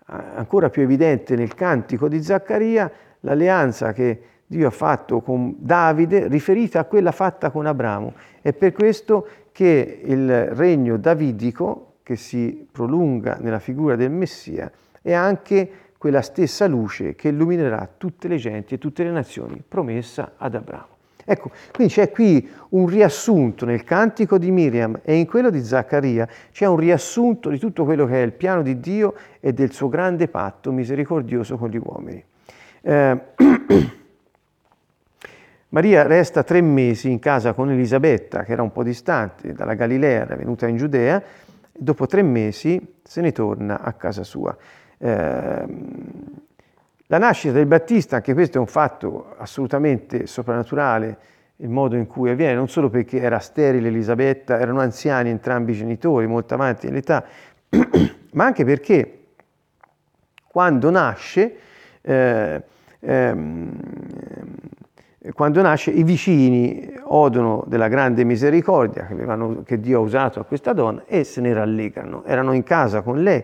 ancora 0.06 0.72
più 0.72 0.82
evidente 0.82 1.36
nel 1.36 1.54
cantico 1.54 2.08
di 2.08 2.22
Zaccaria 2.24 2.92
l'alleanza 3.20 3.94
che 3.94 4.22
Dio 4.48 4.68
ha 4.68 4.72
fatto 4.72 5.22
con 5.22 5.56
Davide 5.60 6.28
riferita 6.28 6.80
a 6.80 6.86
quella 6.86 7.12
fatta 7.12 7.52
con 7.52 7.68
Abramo. 7.68 8.14
È 8.42 8.52
per 8.52 8.74
questo 8.74 9.28
che 9.52 10.02
il 10.04 10.48
regno 10.48 10.98
davidico, 10.98 11.98
che 12.02 12.16
si 12.16 12.68
prolunga 12.70 13.38
nella 13.40 13.60
figura 13.60 13.96
del 13.96 14.10
Messia, 14.10 14.70
è 15.04 15.14
anche 15.14 15.91
quella 16.02 16.24
stessa 16.24 16.66
luce 16.66 17.14
che 17.14 17.28
illuminerà 17.28 17.88
tutte 17.96 18.28
le 18.28 18.38
genti 18.38 18.74
e 18.74 18.80
tutte 18.80 19.04
le 19.04 19.12
nazioni, 19.12 19.62
promessa 19.66 20.32
ad 20.36 20.56
Abramo. 20.56 20.88
Ecco, 21.24 21.52
quindi 21.72 21.94
c'è 21.94 22.10
qui 22.10 22.50
un 22.70 22.88
riassunto 22.88 23.66
nel 23.68 23.84
cantico 23.84 24.40
di 24.40 24.50
Miriam 24.50 25.00
e 25.04 25.14
in 25.14 25.28
quello 25.28 25.52
di 25.52 25.64
Zaccaria, 25.64 26.28
c'è 26.52 26.66
un 26.66 26.78
riassunto 26.78 27.50
di 27.50 27.60
tutto 27.60 27.86
quello 27.86 28.08
che 28.08 28.16
è 28.16 28.26
il 28.26 28.32
piano 28.32 28.64
di 28.64 28.80
Dio 28.80 29.14
e 29.40 29.54
del 29.54 29.72
suo 29.74 29.90
grande 29.90 30.28
patto 30.28 30.72
misericordioso 30.72 31.56
con 31.56 31.70
gli 31.70 31.80
uomini. 31.80 32.26
Eh, 32.82 33.20
Maria 35.70 36.02
resta 36.02 36.42
tre 36.42 36.62
mesi 36.62 37.12
in 37.12 37.20
casa 37.20 37.54
con 37.54 37.70
Elisabetta, 37.70 38.44
che 38.44 38.54
era 38.54 38.64
un 38.64 38.72
po' 38.72 38.82
distante 38.82 39.54
dalla 39.54 39.76
Galilea, 39.76 40.22
era 40.22 40.36
venuta 40.36 40.66
in 40.66 40.78
Giudea, 40.78 41.22
dopo 41.72 42.08
tre 42.08 42.24
mesi 42.24 42.96
se 43.04 43.22
ne 43.22 43.32
torna 43.32 43.82
a 43.82 43.94
casa 43.94 44.24
sua. 44.24 44.58
Eh, 45.04 45.66
la 47.08 47.18
nascita 47.18 47.54
del 47.54 47.66
Battista, 47.66 48.18
anche 48.18 48.34
questo 48.34 48.58
è 48.58 48.60
un 48.60 48.68
fatto 48.68 49.36
assolutamente 49.38 50.28
soprannaturale, 50.28 51.18
il 51.58 51.70
modo 51.70 51.96
in 51.96 52.08
cui 52.08 52.30
avviene, 52.30 52.54
non 52.54 52.70
solo 52.70 52.90
perché 52.90 53.20
era 53.20 53.40
sterile 53.40 53.88
Elisabetta, 53.88 54.60
erano 54.60 54.80
anziani 54.80 55.30
entrambi 55.30 55.72
i 55.72 55.76
genitori, 55.76 56.28
molto 56.28 56.54
avanti 56.54 56.88
nell'età, 56.88 57.26
ma 58.34 58.46
anche 58.46 58.64
perché 58.64 59.24
quando 60.48 60.90
nasce, 60.90 61.56
eh, 62.02 62.62
ehm, 63.00 63.80
quando 65.34 65.62
nasce 65.62 65.92
i 65.92 66.04
vicini 66.04 66.94
odono 67.04 67.64
della 67.68 67.88
grande 67.88 68.24
misericordia 68.24 69.06
che, 69.06 69.14
avevano, 69.14 69.64
che 69.64 69.80
Dio 69.80 70.00
ha 70.00 70.02
usato 70.02 70.40
a 70.40 70.46
questa 70.46 70.74
donna 70.74 71.04
e 71.06 71.24
se 71.24 71.42
ne 71.42 71.54
rallegrano. 71.54 72.24
Erano 72.26 72.54
in 72.54 72.64
casa 72.64 73.02
con 73.02 73.22
lei 73.22 73.44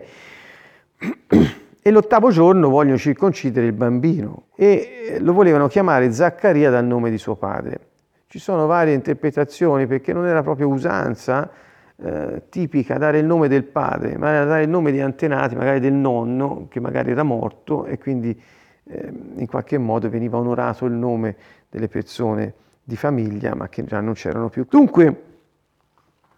e 1.80 1.90
l'ottavo 1.90 2.30
giorno 2.30 2.68
vogliono 2.68 2.98
circoncidere 2.98 3.66
il 3.66 3.72
bambino 3.72 4.48
e 4.54 5.16
lo 5.20 5.32
volevano 5.32 5.68
chiamare 5.68 6.12
Zaccaria 6.12 6.70
dal 6.70 6.84
nome 6.84 7.10
di 7.10 7.18
suo 7.18 7.36
padre. 7.36 7.80
Ci 8.26 8.38
sono 8.38 8.66
varie 8.66 8.94
interpretazioni 8.94 9.86
perché 9.86 10.12
non 10.12 10.26
era 10.26 10.42
proprio 10.42 10.68
usanza 10.68 11.50
eh, 11.96 12.42
tipica 12.48 12.98
dare 12.98 13.18
il 13.18 13.24
nome 13.24 13.48
del 13.48 13.64
padre, 13.64 14.18
ma 14.18 14.30
era 14.30 14.44
dare 14.44 14.62
il 14.62 14.68
nome 14.68 14.92
di 14.92 15.00
antenati, 15.00 15.56
magari 15.56 15.80
del 15.80 15.94
nonno 15.94 16.66
che 16.68 16.78
magari 16.78 17.10
era 17.10 17.22
morto 17.22 17.86
e 17.86 17.98
quindi 17.98 18.38
eh, 18.84 19.12
in 19.36 19.46
qualche 19.46 19.78
modo 19.78 20.08
veniva 20.08 20.36
onorato 20.36 20.84
il 20.84 20.92
nome 20.92 21.36
delle 21.70 21.88
persone 21.88 22.54
di 22.84 22.96
famiglia 22.96 23.54
ma 23.54 23.68
che 23.68 23.84
già 23.84 24.00
non 24.00 24.14
c'erano 24.14 24.48
più. 24.48 24.66
Dunque 24.68 25.22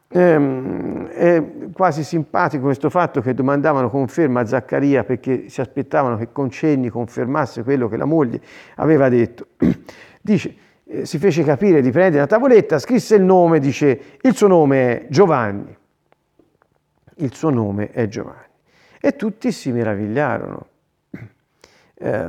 ehm, 0.08 0.99
è 1.10 1.42
quasi 1.72 2.04
simpatico 2.04 2.64
questo 2.64 2.90
fatto 2.90 3.20
che 3.20 3.34
domandavano 3.34 3.90
conferma 3.90 4.40
a 4.40 4.46
Zaccaria 4.46 5.04
perché 5.04 5.48
si 5.48 5.60
aspettavano 5.60 6.16
che 6.16 6.32
Concenni 6.32 6.88
confermasse 6.88 7.62
quello 7.62 7.88
che 7.88 7.96
la 7.96 8.04
moglie 8.04 8.40
aveva 8.76 9.08
detto. 9.08 9.48
Dice 10.20 10.54
eh, 10.92 11.06
si 11.06 11.18
fece 11.18 11.44
capire 11.44 11.80
di 11.82 11.92
prendere 11.92 12.22
la 12.22 12.26
tavoletta, 12.26 12.80
scrisse 12.80 13.14
il 13.14 13.22
nome, 13.22 13.60
dice 13.60 14.18
il 14.20 14.34
suo 14.34 14.48
nome 14.48 15.02
è 15.02 15.06
Giovanni. 15.08 15.76
Il 17.16 17.32
suo 17.32 17.50
nome 17.50 17.90
è 17.92 18.08
Giovanni. 18.08 18.48
E 19.00 19.14
tutti 19.14 19.52
si 19.52 19.70
meravigliarono. 19.70 20.66
Eh, 22.02 22.28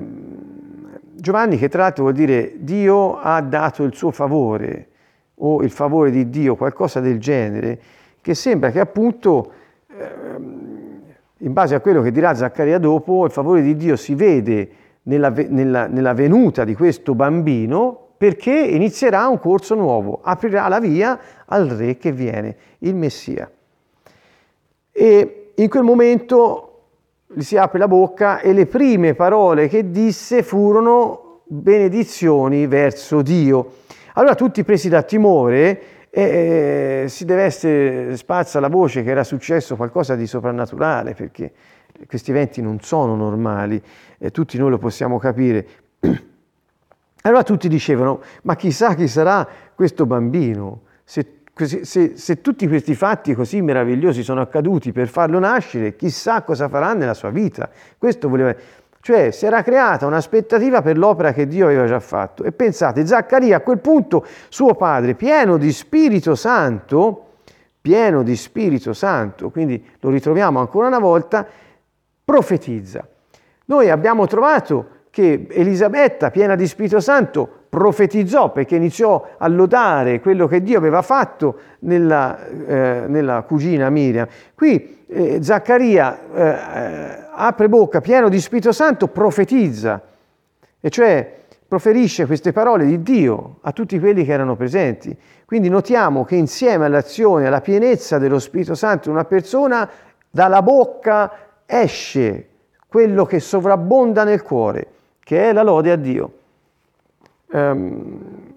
Giovanni, 1.14 1.58
che 1.58 1.70
tra 1.70 1.84
l'altro 1.84 2.04
vuol 2.04 2.14
dire 2.16 2.56
Dio 2.58 3.18
ha 3.18 3.40
dato 3.40 3.84
il 3.84 3.96
suo 3.96 4.12
favore 4.12 4.90
o 5.36 5.62
il 5.62 5.72
favore 5.72 6.12
di 6.12 6.30
Dio, 6.30 6.58
qualcosa 6.58 7.00
del 7.00 7.20
genere, 7.20 7.80
che 8.22 8.36
sembra 8.36 8.72
che 8.72 8.80
appunto, 8.80 9.52
eh, 9.88 10.06
in 11.38 11.54
base 11.54 11.76
a 11.76 11.80
quello 11.80 12.02
che 12.02 12.12
dirà 12.12 12.34
Zaccaria 12.34 12.78
dopo, 12.78 13.26
il 13.26 13.32
favore 13.32 13.62
di 13.62 13.76
Dio 13.76 13.96
si 13.96 14.16
vede 14.16 14.70
nella, 15.04 15.30
nella, 15.30 15.88
nella 15.88 16.14
venuta 16.14 16.64
di 16.64 16.76
questo 16.76 17.16
bambino 17.16 18.10
perché 18.18 18.52
inizierà 18.52 19.28
un 19.28 19.40
corso 19.40 19.74
nuovo, 19.74 20.20
aprirà 20.22 20.68
la 20.68 20.80
via 20.80 21.20
al 21.46 21.68
re 21.68 21.98
che 21.98 22.12
viene, 22.12 22.56
il 22.80 22.94
Messia. 22.94 23.50
E 24.92 25.54
in 25.56 25.70
quel 25.70 25.82
momento 25.82 26.68
gli 27.34 27.42
si 27.42 27.58
apre 27.58 27.80
la 27.80 27.88
bocca 27.88 28.40
e 28.40 28.54
le 28.54 28.68
prime 28.68 29.16
parole 29.16 29.68
che 29.68 29.90
disse 29.90 30.44
furono 30.44 31.42
benedizioni 31.46 32.68
verso 32.68 33.24
Dio. 33.24 33.78
Allora 34.14 34.36
tutti 34.36 34.64
presi 34.64 34.88
da 34.88 35.02
timore, 35.02 35.82
eh, 36.14 37.06
si 37.08 37.24
deve 37.24 37.44
essere 37.44 38.18
spazza 38.18 38.60
la 38.60 38.68
voce 38.68 39.02
che 39.02 39.10
era 39.10 39.24
successo 39.24 39.78
qualcosa 39.78 40.16
di 40.16 40.28
soprannaturale, 40.28 41.14
perché 41.14 41.54
questi 42.06 42.32
eventi 42.32 42.62
non 42.62 42.82
sono 42.82 43.16
normali, 43.16 43.82
eh, 44.18 44.30
tutti 44.30 44.58
noi 44.58 44.72
lo 44.72 44.78
possiamo 44.78 45.18
capire. 45.18 45.68
Allora 47.24 47.44
tutti 47.44 47.70
dicevano, 47.70 48.22
ma 48.44 48.56
chissà 48.56 48.96
chi 48.96 49.08
sarà 49.08 49.48
questo 49.76 50.06
bambino? 50.06 50.82
Se, 51.04 51.44
se, 51.54 52.18
se, 52.18 52.42
tutti 52.42 52.68
questi 52.68 52.96
fatti 52.96 53.36
così 53.36 53.62
meravigliosi 53.62 54.24
sono 54.24 54.42
accaduti 54.42 54.92
per 54.92 55.08
farlo 55.08 55.38
nascere, 55.38 55.96
chissà 55.96 56.42
cosa 56.42 56.68
farà 56.68 56.94
nella 56.94 57.14
sua 57.14 57.30
vita. 57.30 57.70
Questo 57.98 58.28
voleva... 58.28 58.56
Cioè 59.02 59.32
si 59.32 59.48
era 59.48 59.64
creata 59.64 60.06
un'aspettativa 60.06 60.84
per 60.84 60.98
l'opera 60.98 61.34
che 61.34 61.48
Dio 61.48 61.66
aveva 61.66 61.86
già 61.86 62.00
fatto. 62.00 62.44
E 62.44 62.52
pensate, 62.52 63.06
Zaccaria 63.06 63.58
a 63.58 63.62
quel 63.62 63.80
punto, 63.80 64.26
suo 64.50 64.76
padre, 64.76 65.16
pieno 65.16 65.58
di 65.58 65.72
Spirito 65.72 66.36
Santo, 66.36 67.26
pieno 67.82 68.22
di 68.22 68.36
Spirito 68.36 68.94
Santo, 68.94 69.50
quindi 69.50 69.84
lo 70.00 70.12
ritroviamo 70.12 70.60
ancora 70.60 70.88
una 70.88 71.00
volta, 71.00 71.46
profetizza. 72.24 73.06
Noi 73.66 73.90
abbiamo 73.90 74.28
trovato 74.28 75.00
che 75.10 75.48
Elisabetta, 75.50 76.30
piena 76.30 76.56
di 76.56 76.68
Spirito 76.68 77.00
Santo, 77.00 77.50
profetizzò 77.70 78.52
perché 78.52 78.76
iniziò 78.76 79.30
a 79.38 79.48
lodare 79.48 80.20
quello 80.20 80.46
che 80.46 80.62
Dio 80.62 80.78
aveva 80.78 81.02
fatto 81.02 81.60
nella, 81.80 82.46
eh, 82.48 83.06
nella 83.08 83.42
cugina 83.42 83.90
Miriam. 83.90 84.28
Qui 84.54 85.06
eh, 85.08 85.40
Zaccaria 85.42 86.20
eh, 86.34 87.21
apre 87.34 87.70
bocca, 87.70 88.02
pieno 88.02 88.30
di 88.30 88.40
Spirito 88.40 88.72
Santo, 88.72 89.08
profetizza, 89.08 90.02
e 90.80 90.90
cioè 90.90 91.40
proferisce 91.68 92.26
queste 92.26 92.52
parole 92.52 92.86
di 92.86 93.02
Dio 93.02 93.58
a 93.62 93.72
tutti 93.72 94.00
quelli 94.00 94.26
che 94.26 94.32
erano 94.34 94.56
presenti. 94.56 95.16
Quindi 95.46 95.70
notiamo 95.70 96.26
che 96.26 96.36
insieme 96.36 96.86
all'azione, 96.86 97.48
alla 97.48 97.62
pienezza 97.62 98.18
dello 98.18 98.40
Spirito 98.40 98.76
Santo 98.76 99.10
una 99.10 99.26
persona, 99.26 99.90
dalla 100.30 100.62
bocca 100.62 101.32
esce 101.66 102.48
quello 102.88 103.26
che 103.26 103.40
sovrabbonda 103.40 104.24
nel 104.24 104.42
cuore 104.42 104.88
che 105.32 105.50
è 105.50 105.54
la 105.54 105.64
lode 105.64 105.92
a 105.92 105.96
Dio. 105.96 106.34
Um, 107.52 108.54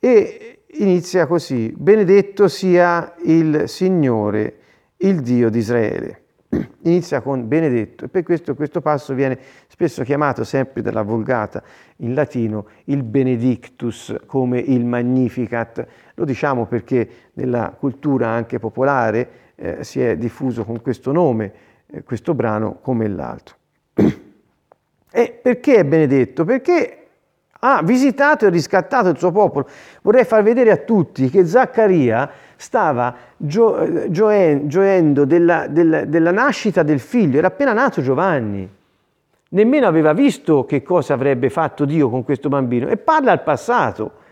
e 0.00 0.58
inizia 0.78 1.28
così, 1.28 1.72
benedetto 1.76 2.48
sia 2.48 3.14
il 3.22 3.68
Signore, 3.68 4.58
il 4.96 5.20
Dio 5.20 5.50
di 5.50 5.58
Israele. 5.58 6.22
Inizia 6.82 7.20
con 7.20 7.46
benedetto 7.48 8.04
e 8.04 8.08
per 8.08 8.22
questo 8.22 8.54
questo 8.54 8.80
passo 8.80 9.14
viene 9.14 9.38
spesso 9.68 10.02
chiamato 10.02 10.44
sempre 10.44 10.82
dalla 10.82 11.02
Vulgata 11.02 11.62
in 11.96 12.14
latino 12.14 12.66
il 12.84 13.02
benedictus 13.02 14.14
come 14.26 14.58
il 14.58 14.84
magnificat. 14.84 15.86
Lo 16.14 16.24
diciamo 16.24 16.66
perché 16.66 17.08
nella 17.34 17.74
cultura 17.78 18.28
anche 18.28 18.58
popolare 18.58 19.28
eh, 19.56 19.84
si 19.84 20.00
è 20.00 20.16
diffuso 20.16 20.64
con 20.64 20.80
questo 20.80 21.12
nome, 21.12 21.52
eh, 21.86 22.02
questo 22.02 22.34
brano 22.34 22.78
come 22.80 23.08
l'altro. 23.08 23.56
E 25.08 25.30
perché 25.30 25.76
è 25.76 25.84
benedetto? 25.84 26.44
Perché 26.44 27.06
ha 27.60 27.80
visitato 27.82 28.44
e 28.44 28.50
riscattato 28.50 29.08
il 29.08 29.16
suo 29.16 29.32
popolo. 29.32 29.66
Vorrei 30.02 30.24
far 30.24 30.42
vedere 30.42 30.70
a 30.70 30.76
tutti 30.76 31.30
che 31.30 31.46
Zaccaria 31.46 32.30
stava 32.56 33.14
gio- 33.36 34.08
gioendo 34.10 35.24
della, 35.24 35.66
della, 35.68 36.04
della 36.04 36.30
nascita 36.30 36.82
del 36.82 37.00
figlio, 37.00 37.38
era 37.38 37.48
appena 37.48 37.72
nato 37.72 38.02
Giovanni. 38.02 38.68
Nemmeno 39.48 39.86
aveva 39.86 40.12
visto 40.12 40.64
che 40.64 40.82
cosa 40.82 41.14
avrebbe 41.14 41.50
fatto 41.50 41.84
Dio 41.84 42.10
con 42.10 42.24
questo 42.24 42.48
bambino 42.48 42.88
e 42.88 42.96
parla 42.96 43.30
al 43.30 43.42
passato 43.42 44.24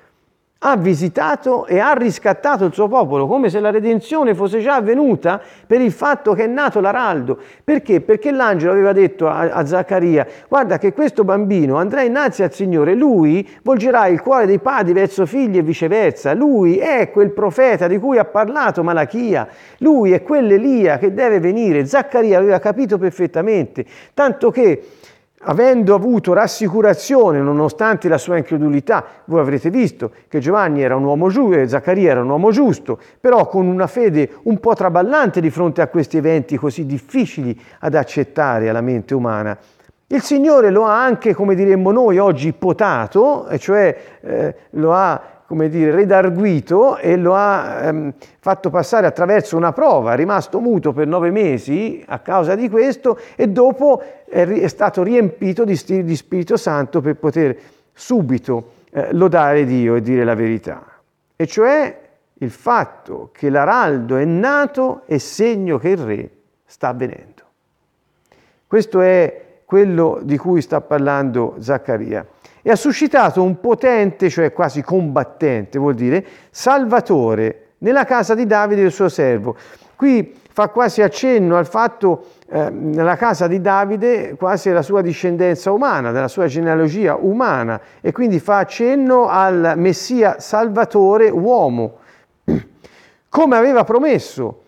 ha 0.66 0.77
visitato 0.77 1.66
e 1.66 1.79
ha 1.79 1.92
riscattato 1.92 2.64
il 2.64 2.72
suo 2.72 2.88
popolo, 2.88 3.27
come 3.27 3.50
se 3.50 3.61
la 3.61 3.70
redenzione 3.70 4.35
fosse 4.35 4.61
già 4.61 4.77
avvenuta 4.77 5.38
per 5.66 5.83
il 5.83 5.92
fatto 5.92 6.33
che 6.33 6.44
è 6.44 6.46
nato 6.46 6.81
l'araldo. 6.81 7.38
Perché? 7.62 8.00
Perché 8.00 8.31
l'angelo 8.31 8.72
aveva 8.72 8.92
detto 8.92 9.29
a, 9.29 9.40
a 9.50 9.66
Zaccaria, 9.66 10.27
guarda 10.48 10.79
che 10.79 10.94
questo 10.94 11.22
bambino 11.22 11.77
andrà 11.77 12.00
innanzi 12.00 12.42
al 12.42 12.53
Signore, 12.53 12.94
lui 12.94 13.46
volgerà 13.62 14.07
il 14.07 14.22
cuore 14.22 14.46
dei 14.46 14.59
padri 14.59 14.94
verso 14.94 15.27
figli 15.27 15.59
e 15.59 15.62
viceversa, 15.62 16.33
lui 16.33 16.79
è 16.79 17.11
quel 17.11 17.33
profeta 17.33 17.87
di 17.87 17.98
cui 17.98 18.16
ha 18.16 18.24
parlato 18.24 18.83
Malachia, 18.83 19.46
lui 19.81 20.12
è 20.12 20.22
quell'Elia 20.22 20.96
che 20.96 21.12
deve 21.12 21.40
venire. 21.40 21.85
Zaccaria 21.85 22.38
aveva 22.38 22.59
capito 22.59 22.96
perfettamente, 22.96 23.85
tanto 24.14 24.50
che 24.50 24.83
avendo 25.44 25.94
avuto 25.94 26.33
rassicurazione 26.33 27.40
nonostante 27.40 28.09
la 28.09 28.18
sua 28.18 28.37
incredulità, 28.37 29.04
voi 29.26 29.40
avrete 29.40 29.70
visto 29.70 30.11
che 30.28 30.38
Giovanni 30.38 30.83
era 30.83 30.96
un 30.96 31.04
uomo 31.04 31.28
giusto 31.28 31.59
e 31.59 31.68
Zaccaria 31.68 32.11
era 32.11 32.20
un 32.20 32.28
uomo 32.28 32.50
giusto, 32.50 32.98
però 33.20 33.46
con 33.46 33.66
una 33.66 33.87
fede 33.87 34.30
un 34.44 34.59
po' 34.59 34.74
traballante 34.74 35.40
di 35.40 35.50
fronte 35.50 35.83
a 35.83 35.88
questi 35.88 36.16
eventi 36.16 36.57
così 36.57 36.87
difficili 36.87 37.59
ad 37.80 37.94
accettare 37.94 38.68
alla 38.68 38.80
mente 38.80 39.14
umana. 39.14 39.57
Il 40.07 40.22
Signore 40.22 40.70
lo 40.70 40.85
ha 40.85 41.02
anche, 41.02 41.35
come 41.35 41.54
diremmo 41.54 41.90
noi 41.90 42.18
oggi, 42.18 42.52
potato, 42.52 43.48
e 43.48 43.59
cioè 43.59 43.96
eh, 44.20 44.54
lo 44.70 44.92
ha 44.92 45.34
come 45.54 45.68
dire, 45.68 45.92
redarguito 45.92 46.96
e 46.96 47.16
lo 47.16 47.36
ha 47.36 47.84
ehm, 47.84 48.14
fatto 48.40 48.70
passare 48.70 49.06
attraverso 49.06 49.56
una 49.56 49.72
prova, 49.72 50.12
è 50.12 50.16
rimasto 50.16 50.58
muto 50.58 50.92
per 50.92 51.06
nove 51.06 51.30
mesi 51.30 52.02
a 52.08 52.18
causa 52.18 52.56
di 52.56 52.68
questo 52.68 53.16
e 53.36 53.46
dopo 53.46 54.02
è, 54.28 54.44
è 54.44 54.66
stato 54.66 55.04
riempito 55.04 55.64
di, 55.64 55.80
di, 56.02 56.16
Spirito 56.16 56.56
Santo 56.56 57.00
per 57.00 57.14
poter 57.14 57.56
subito 57.92 58.72
eh, 58.90 59.12
lodare 59.12 59.64
Dio 59.64 59.94
e 59.94 60.00
dire 60.00 60.24
la 60.24 60.34
verità. 60.34 60.84
E 61.36 61.46
cioè 61.46 62.00
il 62.32 62.50
fatto 62.50 63.30
che 63.32 63.48
l'araldo 63.48 64.16
è 64.16 64.24
nato 64.24 65.02
è 65.06 65.18
segno 65.18 65.78
che 65.78 65.90
il 65.90 65.98
re 65.98 66.30
sta 66.64 66.88
avvenendo. 66.88 67.42
Questo 68.66 69.00
è 69.00 69.60
quello 69.64 70.18
di 70.20 70.36
cui 70.36 70.60
sta 70.60 70.80
parlando 70.80 71.54
Zaccaria. 71.60 72.26
E 72.66 72.70
ha 72.70 72.77
suscitato 72.77 73.42
un 73.42 73.61
potente, 73.61 74.31
cioè 74.31 74.50
quasi 74.50 74.81
combattente, 74.83 75.79
vuol 75.79 75.94
dire, 75.94 76.24
salvatore 76.48 77.72
nella 77.81 78.07
casa 78.07 78.35
di 78.35 78.46
Davide 78.46 78.81
il 78.81 78.90
suo 78.90 79.11
servo. 79.11 79.55
Qui 79.94 80.35
fa 80.50 80.68
quasi 80.68 81.03
accenno 81.03 81.59
al 81.59 81.66
fatto 81.66 82.29
eh, 82.48 82.70
nella 82.70 83.16
casa 83.16 83.48
di 83.48 83.61
Davide 83.61 84.35
quasi 84.38 84.70
la 84.70 84.81
sua 84.81 85.03
discendenza 85.03 85.72
umana, 85.72 86.11
della 86.11 86.29
sua 86.29 86.46
genealogia 86.46 87.16
umana 87.16 87.79
e 88.00 88.12
quindi 88.12 88.40
fa 88.40 88.59
accenno 88.59 89.29
al 89.29 89.74
Messia 89.77 90.40
Salvatore 90.40 91.29
uomo, 91.29 91.98
come 93.29 93.57
aveva 93.57 93.85
promesso 93.85 94.63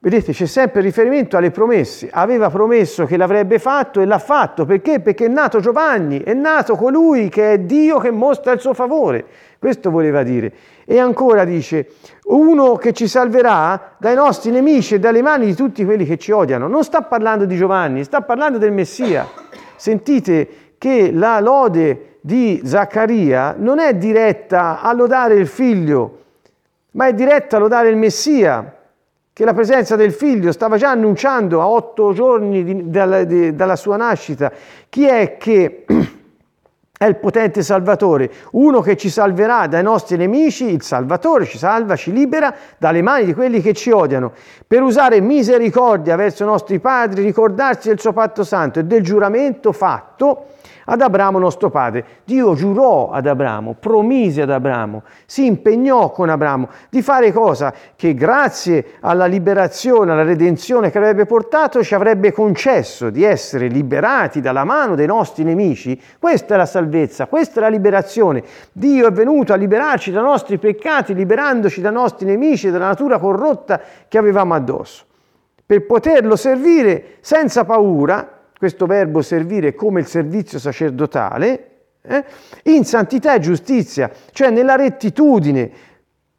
Vedete, 0.00 0.30
c'è 0.30 0.46
sempre 0.46 0.80
riferimento 0.80 1.36
alle 1.36 1.50
promesse. 1.50 2.08
Aveva 2.12 2.50
promesso 2.50 3.04
che 3.04 3.16
l'avrebbe 3.16 3.58
fatto 3.58 4.00
e 4.00 4.04
l'ha 4.04 4.20
fatto. 4.20 4.64
Perché? 4.64 5.00
Perché 5.00 5.24
è 5.24 5.28
nato 5.28 5.58
Giovanni, 5.58 6.22
è 6.22 6.34
nato 6.34 6.76
colui 6.76 7.28
che 7.28 7.54
è 7.54 7.58
Dio 7.58 7.98
che 7.98 8.12
mostra 8.12 8.52
il 8.52 8.60
suo 8.60 8.74
favore. 8.74 9.24
Questo 9.58 9.90
voleva 9.90 10.22
dire. 10.22 10.52
E 10.84 11.00
ancora 11.00 11.44
dice, 11.44 11.88
uno 12.26 12.76
che 12.76 12.92
ci 12.92 13.08
salverà 13.08 13.96
dai 13.98 14.14
nostri 14.14 14.52
nemici 14.52 14.94
e 14.94 14.98
dalle 15.00 15.20
mani 15.20 15.46
di 15.46 15.54
tutti 15.56 15.84
quelli 15.84 16.04
che 16.04 16.16
ci 16.16 16.30
odiano. 16.30 16.68
Non 16.68 16.84
sta 16.84 17.02
parlando 17.02 17.44
di 17.44 17.56
Giovanni, 17.56 18.04
sta 18.04 18.20
parlando 18.20 18.58
del 18.58 18.70
Messia. 18.70 19.26
Sentite 19.74 20.48
che 20.78 21.10
la 21.12 21.40
lode 21.40 22.18
di 22.20 22.62
Zaccaria 22.64 23.56
non 23.58 23.80
è 23.80 23.96
diretta 23.96 24.80
a 24.80 24.92
lodare 24.92 25.34
il 25.34 25.48
figlio, 25.48 26.18
ma 26.92 27.08
è 27.08 27.14
diretta 27.14 27.56
a 27.56 27.58
lodare 27.58 27.88
il 27.88 27.96
Messia 27.96 28.77
che 29.38 29.44
la 29.44 29.54
presenza 29.54 29.94
del 29.94 30.10
figlio 30.10 30.50
stava 30.50 30.78
già 30.78 30.90
annunciando 30.90 31.60
a 31.60 31.68
otto 31.68 32.12
giorni 32.12 32.64
di, 32.64 32.90
dalla, 32.90 33.22
di, 33.22 33.54
dalla 33.54 33.76
sua 33.76 33.96
nascita. 33.96 34.50
Chi 34.88 35.06
è 35.06 35.36
che 35.36 35.84
è 36.98 37.04
il 37.04 37.16
potente 37.18 37.62
Salvatore? 37.62 38.32
Uno 38.50 38.80
che 38.80 38.96
ci 38.96 39.08
salverà 39.08 39.68
dai 39.68 39.84
nostri 39.84 40.16
nemici, 40.16 40.64
il 40.64 40.82
Salvatore 40.82 41.44
ci 41.44 41.56
salva, 41.56 41.94
ci 41.94 42.10
libera 42.10 42.52
dalle 42.78 43.00
mani 43.00 43.26
di 43.26 43.32
quelli 43.32 43.60
che 43.60 43.74
ci 43.74 43.92
odiano, 43.92 44.32
per 44.66 44.82
usare 44.82 45.20
misericordia 45.20 46.16
verso 46.16 46.42
i 46.42 46.46
nostri 46.46 46.80
padri, 46.80 47.22
ricordarsi 47.22 47.86
del 47.86 48.00
suo 48.00 48.12
patto 48.12 48.42
santo 48.42 48.80
e 48.80 48.86
del 48.86 49.04
giuramento 49.04 49.70
fatto 49.70 50.46
ad 50.90 51.00
Abramo 51.02 51.38
nostro 51.38 51.70
padre. 51.70 52.04
Dio 52.24 52.54
giurò 52.54 53.10
ad 53.10 53.26
Abramo, 53.26 53.76
promise 53.78 54.42
ad 54.42 54.50
Abramo, 54.50 55.02
si 55.26 55.46
impegnò 55.46 56.10
con 56.10 56.30
Abramo 56.30 56.68
di 56.88 57.02
fare 57.02 57.30
cosa? 57.32 57.72
Che 57.94 58.14
grazie 58.14 58.94
alla 59.00 59.26
liberazione, 59.26 60.12
alla 60.12 60.22
redenzione 60.22 60.90
che 60.90 60.98
avrebbe 60.98 61.26
portato 61.26 61.82
ci 61.82 61.94
avrebbe 61.94 62.32
concesso 62.32 63.10
di 63.10 63.22
essere 63.22 63.68
liberati 63.68 64.40
dalla 64.40 64.64
mano 64.64 64.94
dei 64.94 65.06
nostri 65.06 65.44
nemici. 65.44 66.00
Questa 66.18 66.54
è 66.54 66.56
la 66.56 66.66
salvezza, 66.66 67.26
questa 67.26 67.60
è 67.60 67.62
la 67.62 67.68
liberazione. 67.68 68.42
Dio 68.72 69.06
è 69.06 69.12
venuto 69.12 69.52
a 69.52 69.56
liberarci 69.56 70.10
dai 70.10 70.22
nostri 70.22 70.58
peccati, 70.58 71.14
liberandoci 71.14 71.82
dai 71.82 71.92
nostri 71.92 72.24
nemici, 72.24 72.70
dalla 72.70 72.86
natura 72.86 73.18
corrotta 73.18 73.80
che 74.08 74.16
avevamo 74.16 74.54
addosso. 74.54 75.04
Per 75.66 75.84
poterlo 75.84 76.34
servire 76.34 77.16
senza 77.20 77.66
paura, 77.66 78.37
questo 78.58 78.86
verbo 78.86 79.22
servire 79.22 79.74
come 79.74 80.00
il 80.00 80.06
servizio 80.06 80.58
sacerdotale, 80.58 81.68
eh, 82.02 82.24
in 82.64 82.84
santità 82.84 83.34
e 83.34 83.40
giustizia, 83.40 84.10
cioè 84.32 84.50
nella 84.50 84.74
rettitudine, 84.74 85.70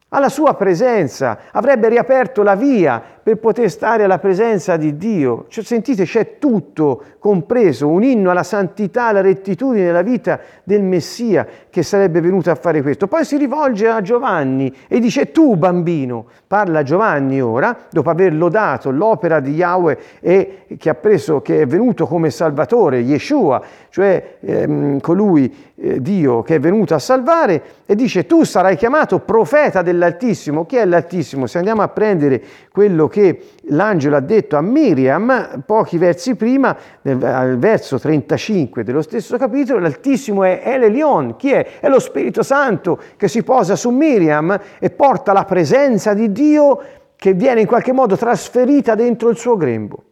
alla 0.10 0.30
sua 0.30 0.56
presenza, 0.56 1.40
avrebbe 1.52 1.88
riaperto 1.88 2.44
la 2.44 2.56
via 2.56 3.19
per 3.22 3.38
poter 3.38 3.70
stare 3.70 4.04
alla 4.04 4.20
presenza 4.20 4.78
di 4.78 4.98
Dio. 4.98 5.46
Cioè, 5.48 5.64
sentite, 5.64 6.04
c'è 6.06 6.38
tutto 6.38 7.04
compreso, 7.20 7.88
un 7.88 8.04
inno 8.04 8.32
alla 8.32 8.44
santità, 8.44 9.08
alla 9.08 9.22
rettitudine 9.22 9.86
della 9.86 10.02
vita 10.02 10.40
del 10.64 10.82
Messia 10.82 11.46
che 11.70 11.84
sarebbe 11.84 12.22
venuto 12.22 12.50
a 12.50 12.56
fare 12.56 12.82
questo. 12.82 13.08
Poi 13.08 13.26
si 13.26 13.38
rivolge 13.38 13.88
a 13.88 14.02
Giovanni 14.02 14.74
e 14.88 15.00
dice 15.00 15.32
tu 15.32 15.56
bambino, 15.56 16.26
parla 16.48 16.84
Giovanni 16.84 17.42
ora, 17.42 17.76
dopo 17.90 18.10
aver 18.10 18.34
lodato 18.34 18.90
l'opera 18.90 19.40
di 19.40 19.54
Yahweh 19.54 19.98
e 20.20 20.66
che 20.78 20.94
preso, 20.94 21.42
che 21.42 21.62
è 21.62 21.66
venuto 21.66 22.06
come 22.06 22.30
Salvatore, 22.30 23.00
Yeshua, 23.00 23.62
cioè 23.90 24.38
ehm, 24.40 25.00
colui, 25.00 25.54
eh, 25.76 26.02
Dio 26.02 26.42
che 26.42 26.56
è 26.56 26.60
venuto 26.60 26.94
a 26.94 27.00
salvare, 27.00 27.62
e 27.86 27.96
dice 27.96 28.26
tu 28.26 28.44
sarai 28.44 28.76
chiamato 28.76 29.20
profeta 29.20 29.82
dell'Altissimo. 29.82 30.66
Chi 30.66 30.78
è 30.78 30.86
l'Altissimo? 30.86 31.48
Se 31.48 31.58
andiamo 31.58 31.82
a 31.82 31.88
prendere 31.88 32.42
quello 32.72 33.08
che 33.10 33.50
l'angelo 33.64 34.16
ha 34.16 34.22
detto 34.22 34.56
a 34.56 34.62
Miriam 34.62 35.64
pochi 35.66 35.98
versi 35.98 36.36
prima, 36.36 36.76
nel, 37.02 37.22
al 37.22 37.58
verso 37.58 38.00
35 38.00 38.84
dello 38.86 39.02
stesso 39.02 39.38
capitolo, 39.38 39.80
l'Altissimo 39.80 40.46
è 40.46 40.62
El 40.64 40.84
Elion, 40.84 41.36
chi 41.36 41.52
è? 41.52 41.80
È 41.82 41.90
lo 41.90 42.00
Spirito 42.00 42.44
Santo 42.44 42.98
che 43.18 43.28
si 43.28 43.44
posa 43.44 43.76
su 43.76 43.90
Miriam 43.90 44.58
e 44.80 44.90
porta 44.92 45.34
la 45.34 45.44
presenza 45.44 46.14
di 46.14 46.32
Dio 46.32 46.82
che 47.18 47.34
viene 47.34 47.60
in 47.60 47.68
qualche 47.68 47.92
modo 47.92 48.16
trasferita 48.16 48.96
dentro 48.96 49.28
il 49.30 49.38
suo 49.38 49.58
grembo. 49.58 50.04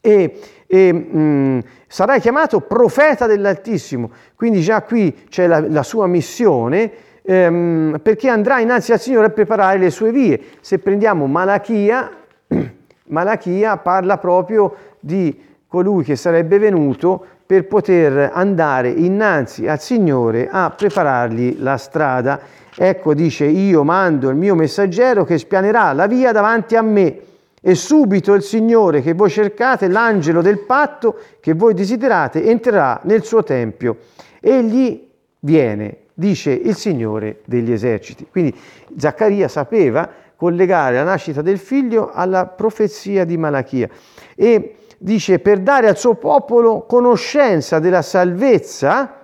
E, 0.00 0.38
e 0.66 0.92
mh, 0.92 1.18
mm, 1.18 1.58
sarai 1.88 2.20
chiamato 2.20 2.60
profeta 2.60 3.26
dell'Altissimo, 3.26 4.12
quindi 4.36 4.60
già 4.60 4.82
qui 4.82 5.24
c'è 5.28 5.48
la, 5.48 5.60
la 5.68 5.82
sua 5.82 6.06
missione 6.06 7.08
ehm, 7.30 8.00
perché 8.02 8.28
andrà 8.28 8.58
innanzi 8.58 8.92
al 8.92 9.00
Signore 9.00 9.26
a 9.26 9.30
preparare 9.30 9.78
le 9.78 9.90
sue 9.90 10.10
vie. 10.10 10.40
Se 10.60 10.80
prendiamo 10.80 11.26
Malachia, 11.26 12.10
Malachia 13.06 13.76
parla 13.76 14.18
proprio 14.18 14.74
di 14.98 15.40
colui 15.68 16.02
che 16.02 16.16
sarebbe 16.16 16.58
venuto 16.58 17.24
per 17.46 17.66
poter 17.66 18.30
andare 18.32 18.90
innanzi 18.90 19.68
al 19.68 19.80
Signore 19.80 20.48
a 20.50 20.70
preparargli 20.70 21.56
la 21.60 21.76
strada. 21.76 22.40
Ecco, 22.76 23.14
dice, 23.14 23.44
io 23.44 23.84
mando 23.84 24.28
il 24.28 24.36
mio 24.36 24.56
messaggero 24.56 25.24
che 25.24 25.38
spianerà 25.38 25.92
la 25.92 26.06
via 26.06 26.32
davanti 26.32 26.74
a 26.74 26.82
me. 26.82 27.20
E 27.62 27.74
subito 27.74 28.32
il 28.34 28.42
Signore 28.42 29.02
che 29.02 29.12
voi 29.12 29.30
cercate, 29.30 29.86
l'angelo 29.86 30.40
del 30.40 30.60
patto 30.60 31.18
che 31.40 31.52
voi 31.52 31.74
desiderate, 31.74 32.44
entrerà 32.44 33.00
nel 33.04 33.22
suo 33.22 33.42
tempio. 33.44 33.98
Egli 34.40 35.08
viene 35.40 35.96
dice 36.14 36.50
il 36.50 36.74
Signore 36.74 37.40
degli 37.44 37.72
eserciti. 37.72 38.26
Quindi 38.30 38.54
Zaccaria 38.96 39.48
sapeva 39.48 40.08
collegare 40.36 40.96
la 40.96 41.04
nascita 41.04 41.42
del 41.42 41.58
figlio 41.58 42.10
alla 42.12 42.46
profezia 42.46 43.24
di 43.24 43.36
Malachia 43.36 43.88
e 44.34 44.76
dice 44.98 45.38
per 45.38 45.60
dare 45.60 45.88
al 45.88 45.98
suo 45.98 46.14
popolo 46.14 46.86
conoscenza 46.86 47.78
della 47.78 48.02
salvezza 48.02 49.20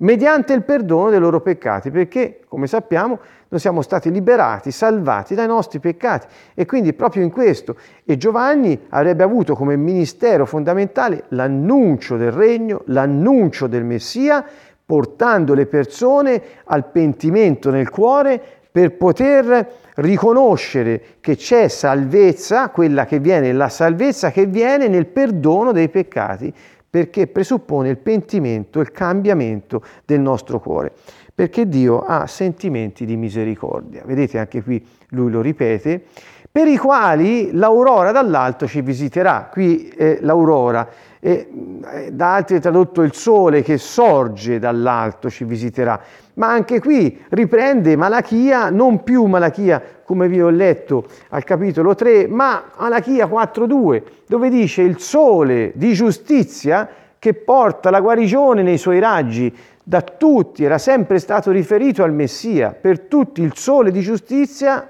mediante 0.00 0.52
il 0.52 0.62
perdono 0.62 1.10
dei 1.10 1.18
loro 1.18 1.40
peccati, 1.40 1.90
perché 1.90 2.40
come 2.46 2.66
sappiamo 2.66 3.18
noi 3.48 3.60
siamo 3.60 3.82
stati 3.82 4.10
liberati, 4.10 4.70
salvati 4.70 5.34
dai 5.34 5.46
nostri 5.46 5.80
peccati 5.80 6.26
e 6.54 6.66
quindi 6.66 6.92
proprio 6.92 7.22
in 7.22 7.30
questo 7.30 7.76
e 8.04 8.16
Giovanni 8.16 8.86
avrebbe 8.90 9.24
avuto 9.24 9.54
come 9.54 9.76
ministero 9.76 10.46
fondamentale 10.46 11.24
l'annuncio 11.28 12.16
del 12.16 12.30
regno, 12.30 12.82
l'annuncio 12.86 13.66
del 13.66 13.84
Messia 13.84 14.44
portando 14.90 15.54
le 15.54 15.66
persone 15.66 16.42
al 16.64 16.90
pentimento 16.90 17.70
nel 17.70 17.88
cuore 17.90 18.42
per 18.72 18.96
poter 18.96 19.70
riconoscere 19.94 21.00
che 21.20 21.36
c'è 21.36 21.68
salvezza, 21.68 22.70
quella 22.70 23.04
che 23.04 23.20
viene, 23.20 23.52
la 23.52 23.68
salvezza 23.68 24.32
che 24.32 24.46
viene 24.46 24.88
nel 24.88 25.06
perdono 25.06 25.70
dei 25.70 25.88
peccati, 25.90 26.52
perché 26.90 27.28
presuppone 27.28 27.88
il 27.88 27.98
pentimento, 27.98 28.80
il 28.80 28.90
cambiamento 28.90 29.80
del 30.04 30.18
nostro 30.18 30.58
cuore, 30.58 30.90
perché 31.32 31.68
Dio 31.68 32.00
ha 32.00 32.26
sentimenti 32.26 33.06
di 33.06 33.16
misericordia. 33.16 34.02
Vedete 34.04 34.40
anche 34.40 34.60
qui 34.60 34.84
lui 35.10 35.30
lo 35.30 35.40
ripete, 35.40 36.02
per 36.50 36.66
i 36.66 36.76
quali 36.76 37.52
l'aurora 37.52 38.10
dall'alto 38.10 38.66
ci 38.66 38.80
visiterà. 38.80 39.48
Qui 39.52 39.86
è 39.86 40.18
l'aurora 40.20 40.88
e 41.20 41.48
eh, 41.92 42.12
da 42.12 42.34
altri 42.34 42.56
è 42.56 42.60
tradotto 42.60 43.02
il 43.02 43.14
sole 43.14 43.62
che 43.62 43.76
sorge 43.76 44.58
dall'alto 44.58 45.28
ci 45.28 45.44
visiterà. 45.44 46.00
Ma 46.34 46.48
anche 46.48 46.80
qui 46.80 47.22
riprende 47.28 47.94
Malachia, 47.96 48.70
non 48.70 49.02
più 49.02 49.24
Malachia 49.26 49.82
come 50.02 50.26
vi 50.26 50.40
ho 50.40 50.48
letto 50.48 51.06
al 51.28 51.44
capitolo 51.44 51.94
3, 51.94 52.26
ma 52.26 52.64
Malachia 52.78 53.26
4.2, 53.26 54.02
dove 54.26 54.48
dice 54.48 54.80
il 54.82 54.98
sole 54.98 55.72
di 55.74 55.92
giustizia 55.92 56.88
che 57.18 57.34
porta 57.34 57.90
la 57.90 58.00
guarigione 58.00 58.62
nei 58.62 58.78
suoi 58.78 58.98
raggi 58.98 59.54
da 59.82 60.00
tutti, 60.00 60.64
era 60.64 60.78
sempre 60.78 61.18
stato 61.18 61.50
riferito 61.50 62.02
al 62.02 62.14
Messia, 62.14 62.72
per 62.72 63.00
tutti 63.00 63.42
il 63.42 63.54
sole 63.56 63.90
di 63.90 64.00
giustizia 64.00 64.89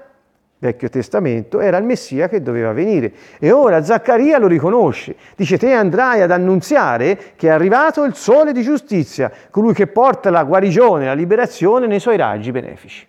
Vecchio 0.61 0.89
Testamento, 0.89 1.59
era 1.59 1.77
il 1.77 1.83
Messia 1.85 2.29
che 2.29 2.39
doveva 2.39 2.71
venire. 2.71 3.11
E 3.39 3.51
ora 3.51 3.83
Zaccaria 3.83 4.37
lo 4.37 4.45
riconosce. 4.45 5.15
Dice, 5.35 5.57
te 5.57 5.73
andrai 5.73 6.21
ad 6.21 6.29
annunziare 6.29 7.33
che 7.35 7.47
è 7.47 7.49
arrivato 7.49 8.03
il 8.03 8.13
sole 8.13 8.53
di 8.53 8.61
giustizia, 8.61 9.31
colui 9.49 9.73
che 9.73 9.87
porta 9.87 10.29
la 10.29 10.43
guarigione, 10.43 11.05
la 11.05 11.15
liberazione 11.15 11.87
nei 11.87 11.99
suoi 11.99 12.15
raggi 12.15 12.51
benefici. 12.51 13.07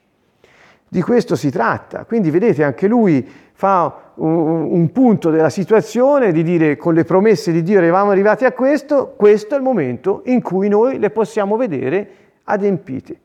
di 0.89 1.03
questo 1.03 1.37
si 1.37 1.51
tratta. 1.51 2.07
Quindi 2.07 2.31
vedete, 2.31 2.65
anche 2.65 2.87
lui 2.87 3.27
fa 3.53 4.13
un, 4.15 4.71
un, 4.71 4.91
punto 4.91 5.29
della 5.29 5.51
situazione 5.51 6.33
di 6.33 6.43
dire 6.43 6.79
con 6.79 6.95
le 6.95 7.05
promesse 7.05 7.53
di 7.53 7.63
Dio 7.63 7.79
eravamo 7.79 8.13
arrivati 8.13 8.47
a 8.47 8.53
questo, 8.53 9.13
questo 9.15 9.55
è 9.55 9.59
il 9.59 9.63
momento 9.63 10.23
in 10.25 10.41
cui 10.41 10.69
noi 10.69 10.99
le 10.99 11.11
possiamo 11.11 11.57
vedere 11.57 12.09
adempite. 12.45 13.17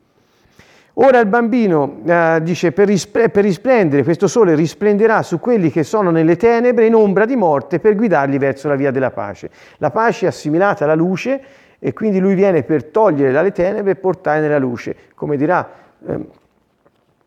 Ora 0.99 1.19
il 1.19 1.27
bambino 1.27 1.99
eh, 2.05 2.39
dice 2.41 2.71
per, 2.71 2.87
rispl- 2.87 3.29
per 3.29 3.43
risplendere, 3.43 4.03
questo 4.03 4.27
sole 4.27 4.55
risplenderà 4.55 5.21
su 5.21 5.39
quelli 5.39 5.69
che 5.69 5.83
sono 5.83 6.09
nelle 6.09 6.37
tenebre 6.37 6.87
in 6.87 6.95
ombra 6.95 7.25
di 7.25 7.35
morte 7.35 7.79
per 7.79 7.95
guidarli 7.95 8.39
verso 8.39 8.67
la 8.67 8.73
via 8.73 8.89
della 8.89 9.11
pace. 9.11 9.51
La 9.77 9.91
pace 9.91 10.25
è 10.25 10.29
assimilata 10.29 10.85
alla 10.85 10.95
luce 10.95 11.39
e 11.77 11.93
quindi 11.93 12.19
lui 12.19 12.33
viene 12.33 12.63
per 12.63 12.85
togliere 12.85 13.31
dalle 13.31 13.51
tenebre 13.51 13.91
e 13.91 13.95
portare 13.95 14.39
nella 14.39 14.57
luce, 14.57 14.95
come 15.13 15.37
dirà 15.37 15.69
eh, 16.03 16.13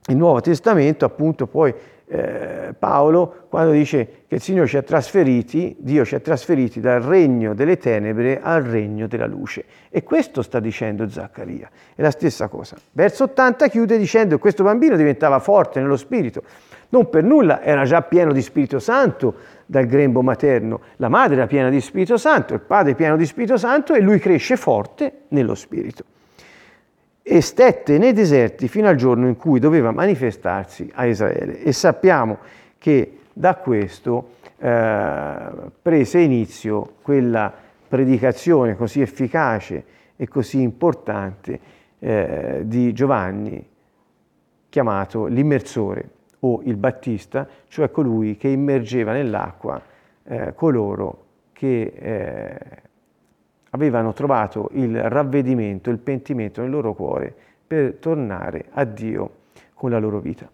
il 0.06 0.16
Nuovo 0.16 0.40
Testamento, 0.40 1.04
appunto 1.04 1.46
poi 1.46 1.72
eh, 2.12 2.74
Paolo 2.76 3.46
quando 3.48 3.70
dice 3.70 4.24
che 4.26 4.34
il 4.34 4.40
Signore 4.40 4.66
ci 4.66 4.76
ha 4.76 4.82
trasferiti, 4.82 5.76
Dio 5.78 6.04
ci 6.04 6.16
ha 6.16 6.20
trasferiti 6.20 6.80
dal 6.80 7.00
regno 7.00 7.54
delle 7.54 7.78
tenebre 7.78 8.40
al 8.42 8.62
regno 8.62 9.06
della 9.06 9.26
luce. 9.26 9.64
E 9.88 10.02
questo 10.02 10.42
sta 10.42 10.58
dicendo 10.58 11.08
Zaccaria. 11.08 11.70
È 11.94 12.02
la 12.02 12.10
stessa 12.10 12.48
cosa. 12.48 12.76
Verso 12.92 13.24
80 13.24 13.68
chiude 13.68 13.96
dicendo 13.96 14.34
che 14.34 14.40
questo 14.40 14.64
bambino 14.64 14.96
diventava 14.96 15.38
forte 15.38 15.80
nello 15.80 15.96
spirito. 15.96 16.42
Non 16.88 17.08
per 17.08 17.22
nulla 17.22 17.62
era 17.62 17.84
già 17.84 18.02
pieno 18.02 18.32
di 18.32 18.42
Spirito 18.42 18.80
Santo 18.80 19.34
dal 19.66 19.86
grembo 19.86 20.22
materno. 20.22 20.80
La 20.96 21.08
madre 21.08 21.36
era 21.36 21.46
piena 21.46 21.70
di 21.70 21.80
Spirito 21.80 22.16
Santo, 22.16 22.54
il 22.54 22.60
padre 22.60 22.92
è 22.92 22.94
pieno 22.96 23.16
di 23.16 23.26
Spirito 23.26 23.56
Santo 23.56 23.94
e 23.94 24.00
lui 24.00 24.18
cresce 24.18 24.56
forte 24.56 25.22
nello 25.28 25.54
spirito 25.54 26.04
e 27.32 27.42
stette 27.42 27.96
nei 27.96 28.12
deserti 28.12 28.66
fino 28.66 28.88
al 28.88 28.96
giorno 28.96 29.28
in 29.28 29.36
cui 29.36 29.60
doveva 29.60 29.92
manifestarsi 29.92 30.90
a 30.94 31.06
Israele. 31.06 31.62
E 31.62 31.72
sappiamo 31.72 32.38
che 32.76 33.18
da 33.32 33.54
questo 33.54 34.30
eh, 34.58 35.36
prese 35.80 36.18
inizio 36.18 36.94
quella 37.02 37.54
predicazione 37.86 38.74
così 38.74 39.00
efficace 39.00 39.84
e 40.16 40.26
così 40.26 40.60
importante 40.60 41.60
eh, 42.00 42.62
di 42.64 42.92
Giovanni, 42.92 43.64
chiamato 44.68 45.26
l'immersore 45.26 46.08
o 46.40 46.62
il 46.64 46.76
battista, 46.76 47.46
cioè 47.68 47.92
colui 47.92 48.36
che 48.36 48.48
immergeva 48.48 49.12
nell'acqua 49.12 49.80
eh, 50.24 50.52
coloro 50.56 51.26
che 51.52 51.92
eh, 51.94 52.58
avevano 53.70 54.12
trovato 54.12 54.68
il 54.72 55.00
ravvedimento, 55.00 55.90
il 55.90 55.98
pentimento 55.98 56.60
nel 56.60 56.70
loro 56.70 56.94
cuore 56.94 57.34
per 57.66 57.94
tornare 57.94 58.66
a 58.72 58.84
Dio 58.84 59.30
con 59.74 59.90
la 59.90 59.98
loro 59.98 60.20
vita. 60.20 60.50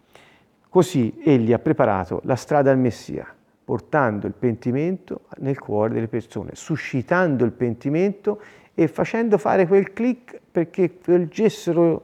Così 0.69 1.21
egli 1.23 1.53
ha 1.53 1.59
preparato 1.59 2.21
la 2.23 2.35
strada 2.35 2.71
al 2.71 2.77
Messia, 2.77 3.25
portando 3.63 4.27
il 4.27 4.33
pentimento 4.33 5.21
nel 5.37 5.57
cuore 5.59 5.93
delle 5.93 6.07
persone, 6.07 6.51
suscitando 6.53 7.43
il 7.43 7.51
pentimento 7.51 8.39
e 8.73 8.87
facendo 8.87 9.37
fare 9.37 9.65
quel 9.65 9.91
clic 9.91 10.39
perché 10.51 10.99
volgessero 11.03 12.03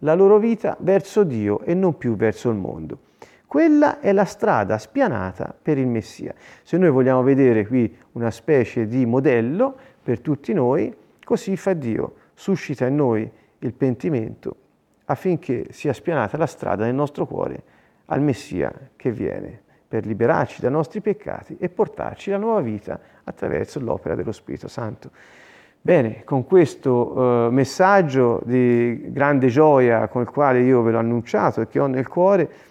la 0.00 0.14
loro 0.14 0.38
vita 0.38 0.76
verso 0.80 1.24
Dio 1.24 1.60
e 1.62 1.74
non 1.74 1.96
più 1.96 2.14
verso 2.14 2.50
il 2.50 2.56
mondo. 2.56 2.98
Quella 3.50 3.98
è 3.98 4.12
la 4.12 4.26
strada 4.26 4.78
spianata 4.78 5.52
per 5.60 5.76
il 5.76 5.88
Messia. 5.88 6.32
Se 6.62 6.78
noi 6.78 6.88
vogliamo 6.88 7.24
vedere 7.24 7.66
qui 7.66 7.92
una 8.12 8.30
specie 8.30 8.86
di 8.86 9.04
modello, 9.04 9.76
per 10.04 10.20
tutti 10.20 10.52
noi, 10.52 10.94
così 11.24 11.56
fa 11.56 11.72
Dio, 11.72 12.14
suscita 12.32 12.86
in 12.86 12.94
noi 12.94 13.28
il 13.58 13.72
pentimento 13.72 14.54
affinché 15.06 15.66
sia 15.70 15.92
spianata 15.92 16.36
la 16.36 16.46
strada 16.46 16.84
nel 16.84 16.94
nostro 16.94 17.26
cuore 17.26 17.60
al 18.04 18.20
Messia 18.20 18.72
che 18.94 19.10
viene 19.10 19.60
per 19.88 20.06
liberarci 20.06 20.60
dai 20.60 20.70
nostri 20.70 21.00
peccati 21.00 21.56
e 21.58 21.68
portarci 21.68 22.30
la 22.30 22.38
nuova 22.38 22.60
vita 22.60 23.00
attraverso 23.24 23.80
l'opera 23.80 24.14
dello 24.14 24.30
Spirito 24.30 24.68
Santo. 24.68 25.10
Bene, 25.80 26.22
con 26.22 26.46
questo 26.46 27.48
eh, 27.48 27.50
messaggio 27.50 28.42
di 28.44 29.10
grande 29.10 29.48
gioia 29.48 30.06
con 30.06 30.22
il 30.22 30.28
quale 30.28 30.60
io 30.60 30.82
ve 30.82 30.92
l'ho 30.92 30.98
annunciato 30.98 31.62
e 31.62 31.66
che 31.66 31.80
ho 31.80 31.86
nel 31.86 32.06
cuore, 32.06 32.68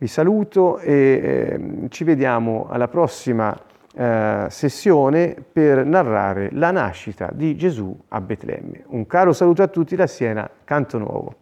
vi 0.00 0.06
saluto 0.06 0.78
e 0.78 0.92
eh, 0.94 1.88
ci 1.90 2.04
vediamo 2.04 2.68
alla 2.70 2.88
prossima 2.88 3.54
eh, 3.94 4.46
sessione 4.48 5.36
per 5.52 5.84
narrare 5.84 6.48
la 6.52 6.70
nascita 6.70 7.28
di 7.30 7.54
Gesù 7.54 7.94
a 8.08 8.18
Betlemme. 8.22 8.84
Un 8.86 9.06
caro 9.06 9.34
saluto 9.34 9.62
a 9.62 9.68
tutti 9.68 9.96
da 9.96 10.06
Siena, 10.06 10.48
Canto 10.64 10.96
Nuovo. 10.96 11.34